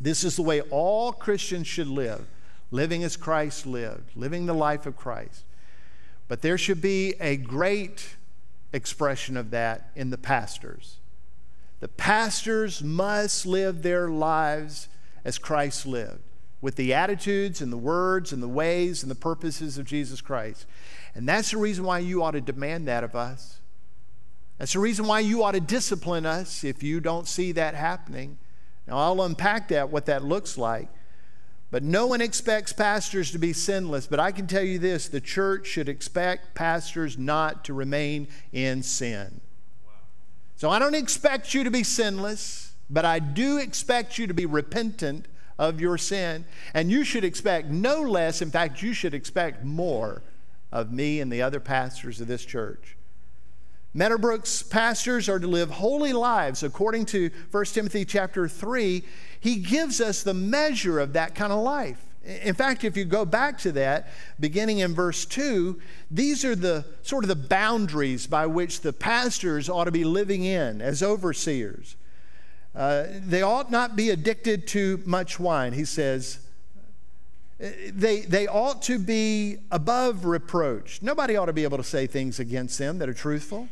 [0.01, 2.27] This is the way all Christians should live,
[2.70, 5.44] living as Christ lived, living the life of Christ.
[6.29, 8.16] But there should be a great
[8.72, 10.98] expression of that in the pastors.
[11.81, 14.88] The pastors must live their lives
[15.24, 16.22] as Christ lived,
[16.61, 20.66] with the attitudes and the words and the ways and the purposes of Jesus Christ.
[21.14, 23.61] And that's the reason why you ought to demand that of us.
[24.59, 28.38] That's the reason why you ought to discipline us if you don't see that happening.
[28.87, 30.88] Now, I'll unpack that, what that looks like.
[31.70, 34.07] But no one expects pastors to be sinless.
[34.07, 38.83] But I can tell you this the church should expect pastors not to remain in
[38.83, 39.40] sin.
[40.57, 44.46] So I don't expect you to be sinless, but I do expect you to be
[44.46, 45.26] repentant
[45.59, 46.44] of your sin.
[46.74, 50.22] And you should expect no less, in fact, you should expect more
[50.72, 52.97] of me and the other pastors of this church.
[53.94, 59.03] Meadowbrook's pastors are to live holy lives according to 1 Timothy chapter 3.
[59.40, 62.05] He gives us the measure of that kind of life.
[62.24, 66.85] In fact, if you go back to that, beginning in verse 2, these are the
[67.03, 71.96] sort of the boundaries by which the pastors ought to be living in as overseers.
[72.74, 76.40] Uh, they ought not be addicted to much wine, he says.
[77.59, 81.01] They, they ought to be above reproach.
[81.01, 83.68] Nobody ought to be able to say things against them that are truthful.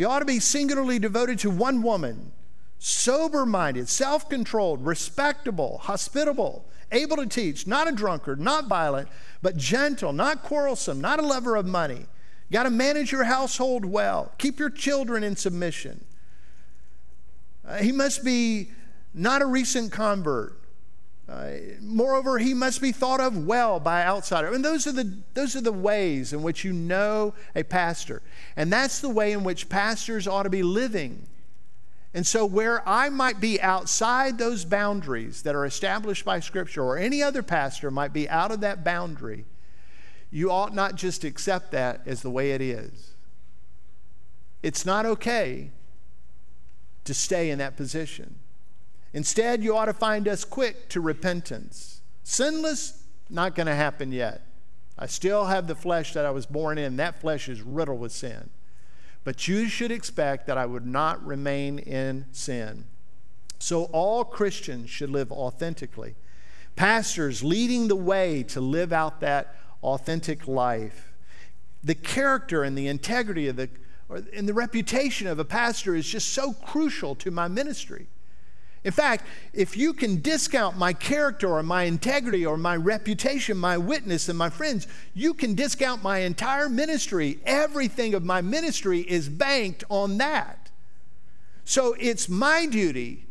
[0.00, 2.32] You ought to be singularly devoted to one woman,
[2.78, 9.10] sober minded, self controlled, respectable, hospitable, able to teach, not a drunkard, not violent,
[9.42, 12.06] but gentle, not quarrelsome, not a lover of money.
[12.50, 16.02] Got to manage your household well, keep your children in submission.
[17.62, 18.70] Uh, he must be
[19.12, 20.59] not a recent convert.
[21.30, 24.52] Uh, moreover, he must be thought of well by outsiders.
[24.52, 28.20] And those are, the, those are the ways in which you know a pastor.
[28.56, 31.28] And that's the way in which pastors ought to be living.
[32.12, 36.98] And so, where I might be outside those boundaries that are established by Scripture, or
[36.98, 39.44] any other pastor might be out of that boundary,
[40.32, 43.12] you ought not just accept that as the way it is.
[44.64, 45.70] It's not okay
[47.04, 48.39] to stay in that position.
[49.12, 52.00] Instead, you ought to find us quick to repentance.
[52.22, 54.46] Sinless, not going to happen yet.
[54.98, 56.96] I still have the flesh that I was born in.
[56.96, 58.50] That flesh is riddled with sin.
[59.24, 62.84] But you should expect that I would not remain in sin.
[63.58, 66.14] So all Christians should live authentically.
[66.76, 71.12] Pastors leading the way to live out that authentic life.
[71.82, 73.68] The character and the integrity of the
[74.08, 78.08] or and the reputation of a pastor is just so crucial to my ministry.
[78.82, 83.76] In fact, if you can discount my character or my integrity or my reputation, my
[83.76, 87.40] witness, and my friends, you can discount my entire ministry.
[87.44, 90.70] Everything of my ministry is banked on that.
[91.64, 93.26] So it's my duty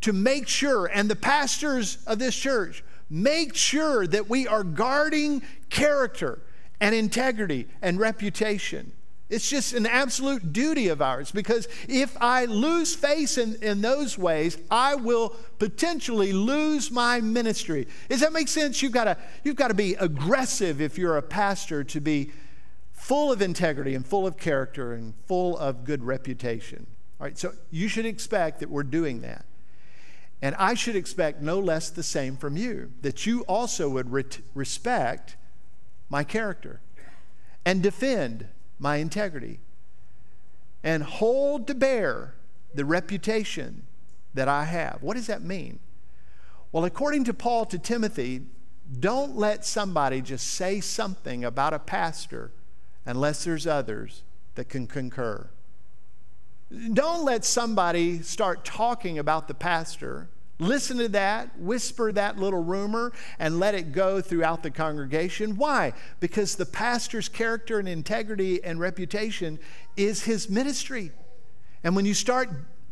[0.00, 5.42] to make sure, and the pastors of this church, make sure that we are guarding
[5.68, 6.40] character
[6.80, 8.92] and integrity and reputation.
[9.30, 14.18] It's just an absolute duty of ours because if I lose face in, in those
[14.18, 17.88] ways, I will potentially lose my ministry.
[18.10, 18.82] Does that make sense?
[18.82, 22.32] You've got to you've to be aggressive if you're a pastor to be
[22.92, 26.86] full of integrity and full of character and full of good reputation.
[27.18, 29.46] All right, so you should expect that we're doing that.
[30.42, 34.24] And I should expect no less the same from you, that you also would re-
[34.54, 35.36] respect
[36.10, 36.80] my character
[37.64, 38.48] and defend
[38.78, 39.60] my integrity
[40.82, 42.34] and hold to bear
[42.74, 43.84] the reputation
[44.34, 44.98] that I have.
[45.00, 45.78] What does that mean?
[46.72, 48.42] Well, according to Paul to Timothy,
[49.00, 52.50] don't let somebody just say something about a pastor
[53.06, 54.22] unless there's others
[54.56, 55.48] that can concur.
[56.92, 60.28] Don't let somebody start talking about the pastor
[60.58, 65.56] Listen to that, whisper that little rumor, and let it go throughout the congregation.
[65.56, 65.92] Why?
[66.20, 69.58] Because the pastor's character and integrity and reputation
[69.96, 71.10] is his ministry.
[71.82, 72.50] And when you start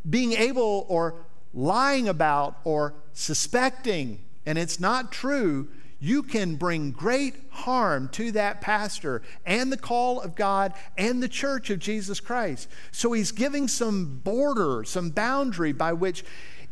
[0.09, 5.69] being able or lying about or suspecting, and it's not true,
[6.01, 11.29] you can bring great harm to that pastor and the call of God and the
[11.29, 12.69] church of Jesus Christ.
[12.91, 16.25] So he's giving some border, some boundary by which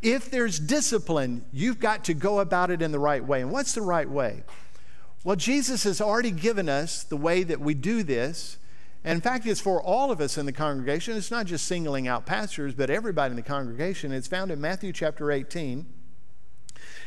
[0.03, 3.42] if there's discipline, you've got to go about it in the right way.
[3.42, 4.44] And what's the right way?
[5.24, 8.57] Well, Jesus has already given us the way that we do this.
[9.05, 11.16] And in fact, it's for all of us in the congregation.
[11.16, 14.12] It's not just singling out pastors, but everybody in the congregation.
[14.12, 15.86] It's found in Matthew chapter 18.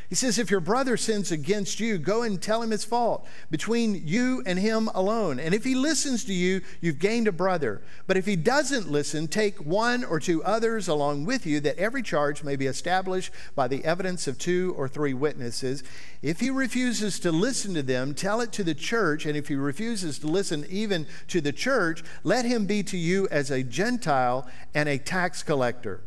[0.09, 4.05] He says, If your brother sins against you, go and tell him his fault between
[4.05, 5.39] you and him alone.
[5.39, 7.81] And if he listens to you, you've gained a brother.
[8.05, 12.03] But if he doesn't listen, take one or two others along with you, that every
[12.03, 15.83] charge may be established by the evidence of two or three witnesses.
[16.21, 19.25] If he refuses to listen to them, tell it to the church.
[19.25, 23.27] And if he refuses to listen even to the church, let him be to you
[23.29, 26.01] as a Gentile and a tax collector.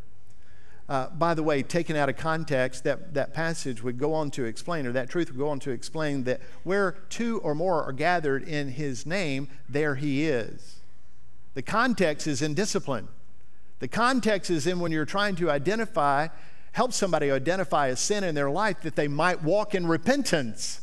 [0.89, 4.45] Uh, by the way, taken out of context, that, that passage would go on to
[4.45, 7.93] explain, or that truth would go on to explain that where two or more are
[7.93, 10.77] gathered in his name, there he is.
[11.55, 13.09] The context is in discipline.
[13.81, 16.29] The context is in when you're trying to identify,
[16.73, 20.83] help somebody identify a sin in their life that they might walk in repentance.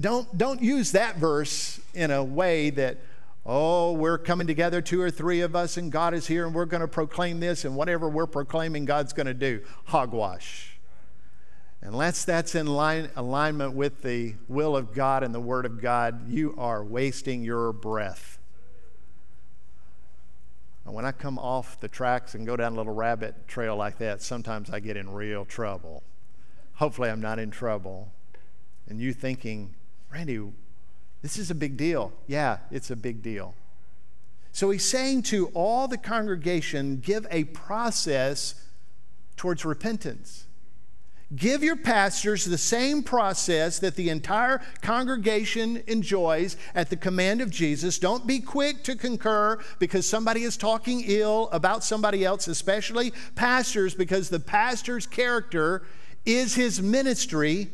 [0.00, 2.98] Don't, don't use that verse in a way that
[3.46, 6.66] Oh, we're coming together, two or three of us, and God is here, and we're
[6.66, 9.62] going to proclaim this, and whatever we're proclaiming, God's going to do.
[9.86, 10.78] Hogwash.
[11.80, 16.28] Unless that's in line, alignment with the will of God and the Word of God,
[16.28, 18.38] you are wasting your breath.
[20.84, 23.96] And when I come off the tracks and go down a little rabbit trail like
[23.98, 26.02] that, sometimes I get in real trouble.
[26.74, 28.12] Hopefully, I'm not in trouble.
[28.86, 29.74] And you thinking,
[30.12, 30.40] Randy,
[31.22, 32.12] this is a big deal.
[32.26, 33.54] Yeah, it's a big deal.
[34.52, 38.54] So he's saying to all the congregation give a process
[39.36, 40.46] towards repentance.
[41.34, 47.50] Give your pastors the same process that the entire congregation enjoys at the command of
[47.50, 48.00] Jesus.
[48.00, 53.94] Don't be quick to concur because somebody is talking ill about somebody else, especially pastors,
[53.94, 55.84] because the pastor's character
[56.26, 57.70] is his ministry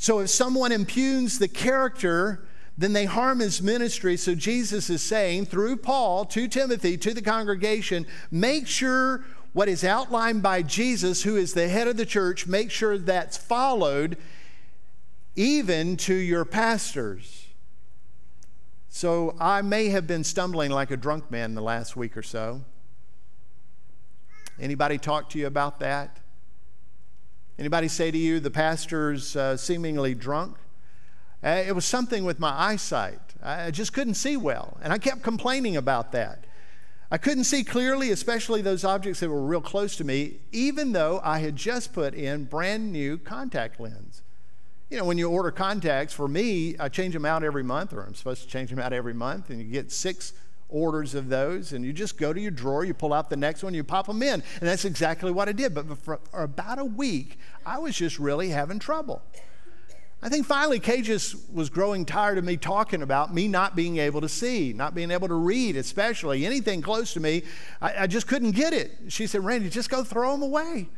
[0.00, 2.48] so if someone impugns the character,
[2.78, 4.16] then they harm his ministry.
[4.16, 9.84] So Jesus is saying through Paul to Timothy, to the congregation, make sure what is
[9.84, 14.16] outlined by Jesus, who is the head of the church, make sure that's followed
[15.36, 17.48] even to your pastors.
[18.88, 22.62] So I may have been stumbling like a drunk man the last week or so.
[24.58, 26.19] Anybody talk to you about that?
[27.60, 30.56] Anybody say to you, the pastor's uh, seemingly drunk?
[31.44, 33.20] Uh, it was something with my eyesight.
[33.42, 36.44] I just couldn't see well, and I kept complaining about that.
[37.10, 41.20] I couldn't see clearly, especially those objects that were real close to me, even though
[41.22, 44.22] I had just put in brand new contact lens.
[44.88, 48.02] you know, when you order contacts, for me, I change them out every month, or
[48.02, 50.32] I'm supposed to change them out every month, and you get six
[50.70, 53.62] orders of those, and you just go to your drawer, you pull out the next
[53.62, 54.34] one, you pop them in.
[54.60, 55.74] And that's exactly what I did.
[55.74, 59.22] But for about a week, I was just really having trouble.
[60.22, 64.20] I think finally just was growing tired of me talking about me not being able
[64.20, 67.42] to see, not being able to read, especially anything close to me.
[67.80, 68.98] I, I just couldn't get it.
[69.08, 70.88] She said, Randy, just go throw them away.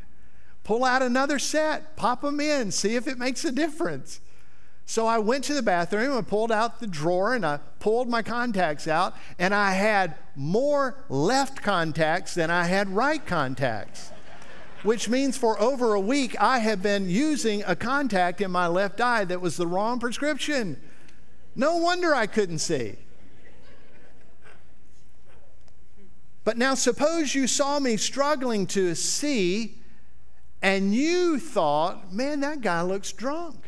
[0.65, 4.19] Pull out another set, pop them in, see if it makes a difference.
[4.85, 8.21] So I went to the bathroom and pulled out the drawer and I pulled my
[8.21, 14.11] contacts out, and I had more left contacts than I had right contacts.
[14.83, 18.99] Which means for over a week, I have been using a contact in my left
[18.99, 20.79] eye that was the wrong prescription.
[21.55, 22.95] No wonder I couldn't see.
[26.43, 29.77] But now, suppose you saw me struggling to see
[30.61, 33.62] and you thought, man, that guy looks drunk.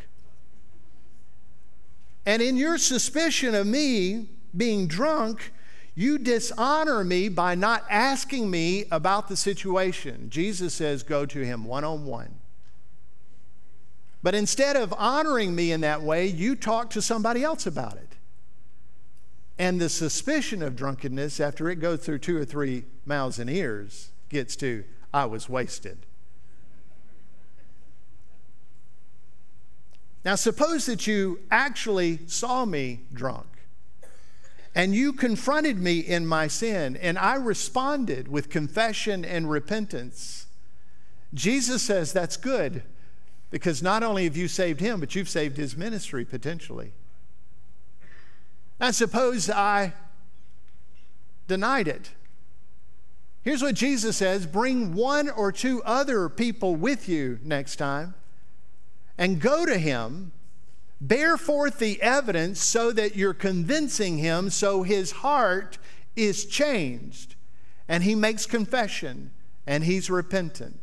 [2.26, 5.52] And in your suspicion of me being drunk,
[5.94, 10.28] you dishonor me by not asking me about the situation.
[10.28, 12.34] Jesus says, go to him one on one.
[14.22, 18.16] But instead of honoring me in that way, you talk to somebody else about it.
[19.58, 24.10] And the suspicion of drunkenness, after it goes through two or three mouths and ears,
[24.28, 26.04] gets to, I was wasted.
[30.26, 33.46] Now, suppose that you actually saw me drunk
[34.74, 40.48] and you confronted me in my sin, and I responded with confession and repentance.
[41.32, 42.82] Jesus says that's good
[43.52, 46.90] because not only have you saved him, but you've saved his ministry potentially.
[48.80, 49.92] Now, suppose I
[51.46, 52.10] denied it.
[53.42, 58.14] Here's what Jesus says bring one or two other people with you next time
[59.18, 60.32] and go to him,
[61.00, 65.78] bear forth the evidence so that you're convincing him so his heart
[66.14, 67.34] is changed
[67.88, 69.30] and he makes confession
[69.66, 70.80] and he's repentant.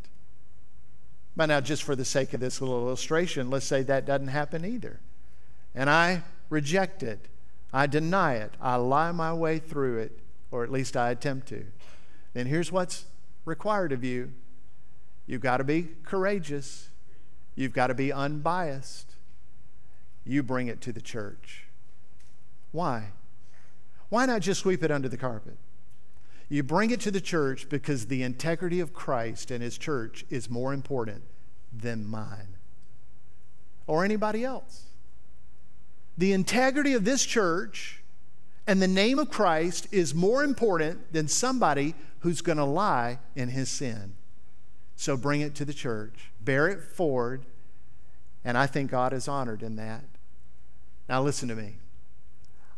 [1.36, 4.64] But now, just for the sake of this little illustration, let's say that doesn't happen
[4.64, 5.00] either.
[5.74, 7.28] And I reject it,
[7.74, 10.20] I deny it, I lie my way through it,
[10.52, 11.66] or at least I attempt to.
[12.34, 13.06] Then here's what's
[13.46, 14.32] required of you
[15.26, 16.90] you've got to be courageous.
[17.56, 19.14] You've got to be unbiased.
[20.26, 21.66] You bring it to the church.
[22.72, 23.10] Why?
[24.10, 25.58] Why not just sweep it under the carpet?
[26.50, 30.50] You bring it to the church because the integrity of Christ and his church is
[30.50, 31.24] more important
[31.76, 32.58] than mine
[33.88, 34.84] or anybody else.
[36.18, 38.04] The integrity of this church
[38.68, 43.50] and the name of Christ is more important than somebody who's going to lie in
[43.50, 44.16] his sin.
[44.96, 47.46] So bring it to the church, bear it forward,
[48.44, 50.04] and I think God is honored in that.
[51.08, 51.76] Now, listen to me.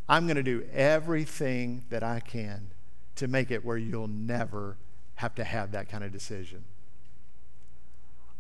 [0.07, 2.71] I'm going to do everything that I can
[3.15, 4.77] to make it where you'll never
[5.15, 6.63] have to have that kind of decision.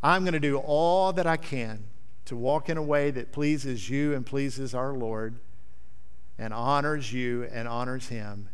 [0.03, 1.85] I'm going to do all that I can
[2.25, 5.39] to walk in a way that pleases you and pleases our Lord
[6.37, 8.49] and honors you and honors Him.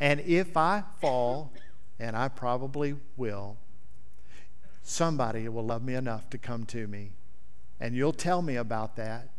[0.00, 1.52] And if I fall,
[1.98, 3.56] and I probably will,
[4.82, 7.12] somebody will love me enough to come to me.
[7.80, 9.30] And you'll tell me about that.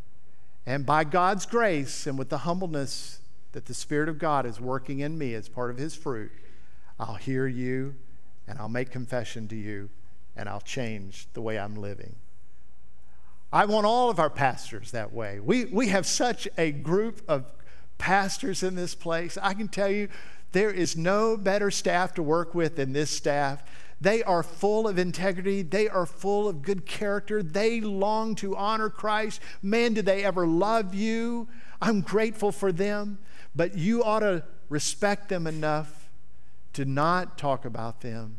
[0.65, 3.19] And by God's grace and with the humbleness
[3.51, 6.31] that the Spirit of God is working in me as part of His fruit,
[6.99, 7.95] I'll hear you
[8.47, 9.89] and I'll make confession to you
[10.35, 12.15] and I'll change the way I'm living.
[13.51, 15.39] I want all of our pastors that way.
[15.39, 17.51] We, we have such a group of
[17.97, 19.37] pastors in this place.
[19.41, 20.07] I can tell you,
[20.51, 23.63] there is no better staff to work with than this staff.
[24.01, 25.61] They are full of integrity.
[25.61, 27.43] They are full of good character.
[27.43, 29.41] They long to honor Christ.
[29.61, 31.47] Man, did they ever love you?
[31.81, 33.19] I'm grateful for them.
[33.55, 36.09] But you ought to respect them enough
[36.73, 38.37] to not talk about them.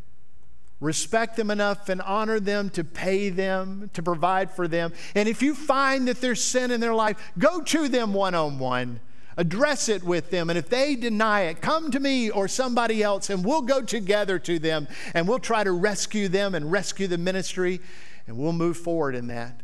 [0.81, 4.95] Respect them enough and honor them to pay them, to provide for them.
[5.15, 8.59] And if you find that there's sin in their life, go to them one on
[8.59, 9.01] one
[9.37, 10.51] address it with them.
[10.51, 14.39] And if they deny it, come to me or somebody else, and we'll go together
[14.41, 17.81] to them and we'll try to rescue them and rescue the ministry,
[18.27, 19.61] and we'll move forward in that.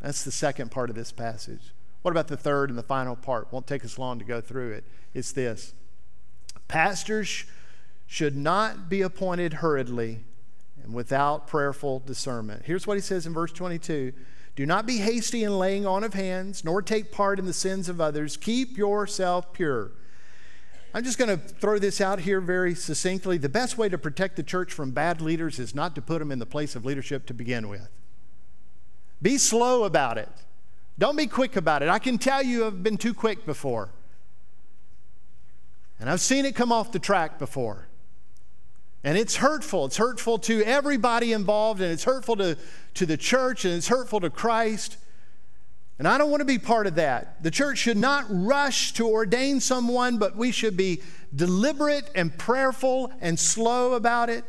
[0.00, 1.72] That's the second part of this passage.
[2.02, 3.52] What about the third and the final part?
[3.52, 4.84] Won't take us long to go through it.
[5.14, 5.74] It's this
[6.68, 7.44] Pastors
[8.06, 10.20] should not be appointed hurriedly
[10.82, 12.62] and without prayerful discernment.
[12.64, 14.12] Here's what he says in verse 22
[14.58, 17.88] do not be hasty in laying on of hands, nor take part in the sins
[17.88, 18.36] of others.
[18.36, 19.92] Keep yourself pure.
[20.92, 23.38] I'm just going to throw this out here very succinctly.
[23.38, 26.32] The best way to protect the church from bad leaders is not to put them
[26.32, 27.88] in the place of leadership to begin with.
[29.22, 30.28] Be slow about it.
[30.98, 31.88] Don't be quick about it.
[31.88, 33.90] I can tell you I've been too quick before.
[36.00, 37.87] And I've seen it come off the track before.
[39.04, 39.86] And it's hurtful.
[39.86, 42.56] It's hurtful to everybody involved, and it's hurtful to,
[42.94, 44.96] to the church, and it's hurtful to Christ.
[45.98, 47.42] And I don't want to be part of that.
[47.42, 51.02] The church should not rush to ordain someone, but we should be
[51.34, 54.44] deliberate and prayerful and slow about it.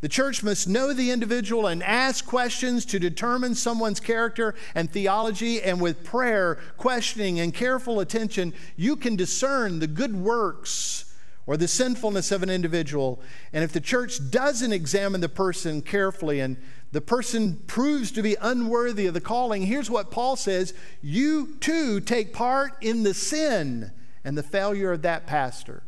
[0.00, 5.60] The church must know the individual and ask questions to determine someone's character and theology.
[5.60, 11.07] And with prayer, questioning, and careful attention, you can discern the good works
[11.48, 13.18] or the sinfulness of an individual.
[13.54, 16.58] And if the church doesn't examine the person carefully and
[16.92, 22.00] the person proves to be unworthy of the calling, here's what Paul says you too
[22.00, 23.90] take part in the sin
[24.24, 25.82] and the failure of that pastor.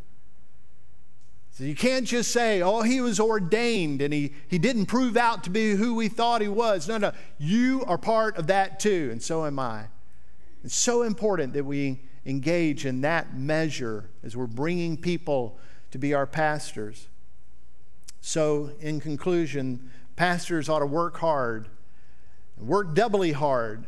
[1.51, 5.45] So you can't just say, oh, he was ordained and he, he didn't prove out
[5.45, 6.89] to be who we thought he was.
[6.89, 9.89] No, no, you are part of that too, and so am I.
[10.65, 15.59] It's so important that we engage in that measure as we're bringing people
[15.91, 17.09] to be our pastors.
[18.21, 21.69] So, in conclusion, pastors ought to work hard,
[22.59, 23.87] work doubly hard.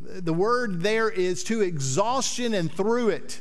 [0.00, 3.40] The word there is to exhaustion and through it.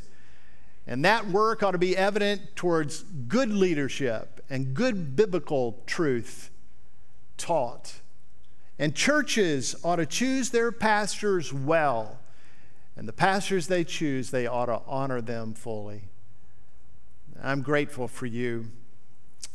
[0.87, 6.49] And that work ought to be evident towards good leadership and good biblical truth
[7.37, 8.01] taught.
[8.79, 12.20] And churches ought to choose their pastors well
[13.01, 16.03] and the pastors they choose, they ought to honor them fully.
[17.41, 18.67] I'm grateful for you.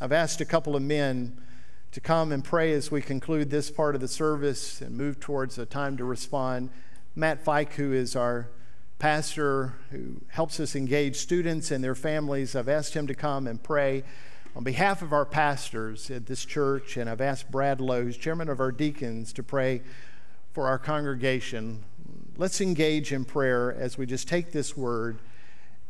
[0.01, 1.41] I've asked a couple of men
[1.93, 5.59] to come and pray as we conclude this part of the service and move towards
[5.59, 6.71] a time to respond.
[7.15, 8.49] Matt Fike, who is our
[8.99, 13.63] pastor who helps us engage students and their families, I've asked him to come and
[13.63, 14.03] pray
[14.57, 18.59] on behalf of our pastors at this church, and I've asked Brad Lowe's, chairman of
[18.59, 19.83] our deacons, to pray
[20.51, 21.85] for our congregation
[22.37, 25.19] let's engage in prayer as we just take this word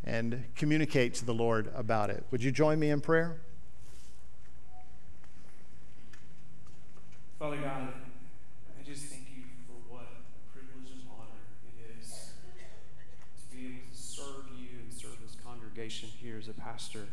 [0.05, 2.24] and communicate to the Lord about it.
[2.30, 3.36] Would you join me in prayer?
[7.38, 7.88] Father God,
[8.78, 11.40] I just thank you for what a privilege and honor
[11.76, 12.30] it is
[13.51, 17.07] to be able to serve you and serve this congregation here as a pastor.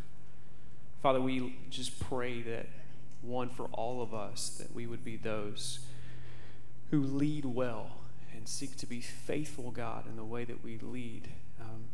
[1.02, 2.68] Father, we just pray that
[3.22, 5.80] one for all of us that we would be those
[6.92, 8.03] who lead well
[8.36, 11.30] and seek to be faithful, God, in the way that we lead
[11.60, 11.86] um,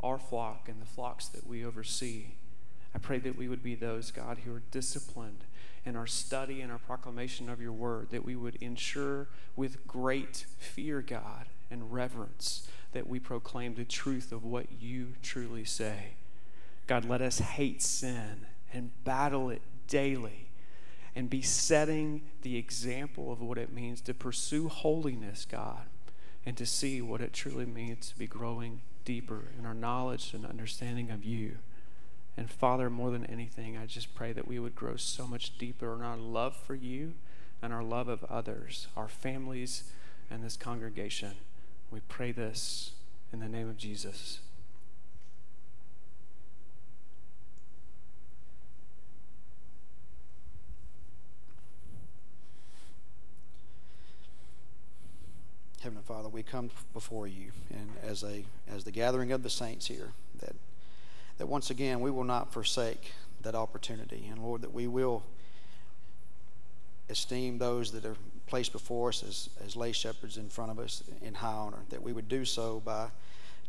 [0.00, 2.26] our flock and the flocks that we oversee.
[2.94, 5.44] I pray that we would be those, God, who are disciplined
[5.84, 10.46] in our study and our proclamation of your word, that we would ensure with great
[10.58, 16.14] fear, God, and reverence that we proclaim the truth of what you truly say.
[16.86, 20.45] God, let us hate sin and battle it daily
[21.16, 25.86] and be setting the example of what it means to pursue holiness, God,
[26.44, 30.44] and to see what it truly means to be growing deeper in our knowledge and
[30.44, 31.56] understanding of you.
[32.36, 35.94] And Father, more than anything, I just pray that we would grow so much deeper
[35.94, 37.14] in our love for you
[37.62, 39.84] and our love of others, our families,
[40.30, 41.32] and this congregation.
[41.90, 42.92] We pray this
[43.32, 44.40] in the name of Jesus.
[56.06, 60.12] Father, we come before you and as a as the gathering of the saints here
[60.40, 60.54] that
[61.38, 65.24] that once again we will not forsake that opportunity and Lord that we will
[67.08, 71.02] esteem those that are placed before us as, as lay shepherds in front of us
[71.22, 73.08] in high honor, that we would do so by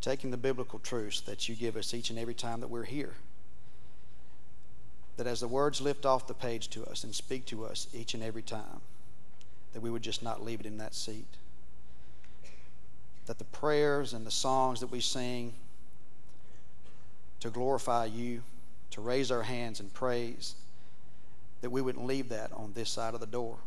[0.02, 3.14] taking the biblical truths that you give us each and every time that we're here.
[5.18, 8.14] That as the words lift off the page to us and speak to us each
[8.14, 8.82] and every time,
[9.74, 11.26] that we would just not leave it in that seat
[13.28, 15.54] that the prayers and the songs that we sing
[17.42, 18.42] to glorify you,
[18.92, 20.56] to raise our hands in praise,
[21.62, 23.58] that we wouldn't leave that on this side of the door.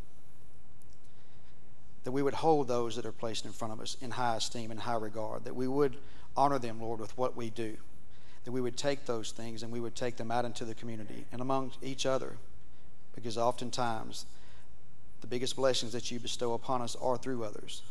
[2.05, 4.71] That we would hold those that are placed in front of us in high esteem
[4.71, 5.45] and high regard.
[5.45, 5.97] That we would
[6.37, 7.77] honor them, Lord, with what we do.
[8.45, 11.27] That we would take those things and we would take them out into the community
[11.31, 12.37] and among each other.
[13.15, 14.25] Because oftentimes,
[15.21, 17.83] the biggest blessings that you bestow upon us are through others.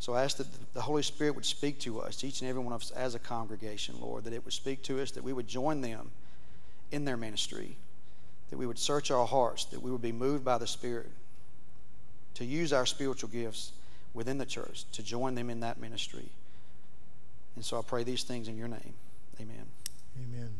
[0.00, 2.72] So I ask that the Holy Spirit would speak to us, each and every one
[2.72, 5.48] of us as a congregation, Lord, that it would speak to us, that we would
[5.48, 6.10] join them
[6.92, 7.76] in their ministry,
[8.50, 11.10] that we would search our hearts, that we would be moved by the Spirit
[12.34, 13.72] to use our spiritual gifts
[14.12, 16.28] within the church, to join them in that ministry.
[17.56, 18.94] And so I pray these things in your name.
[19.40, 19.66] Amen.
[20.16, 20.50] Amen.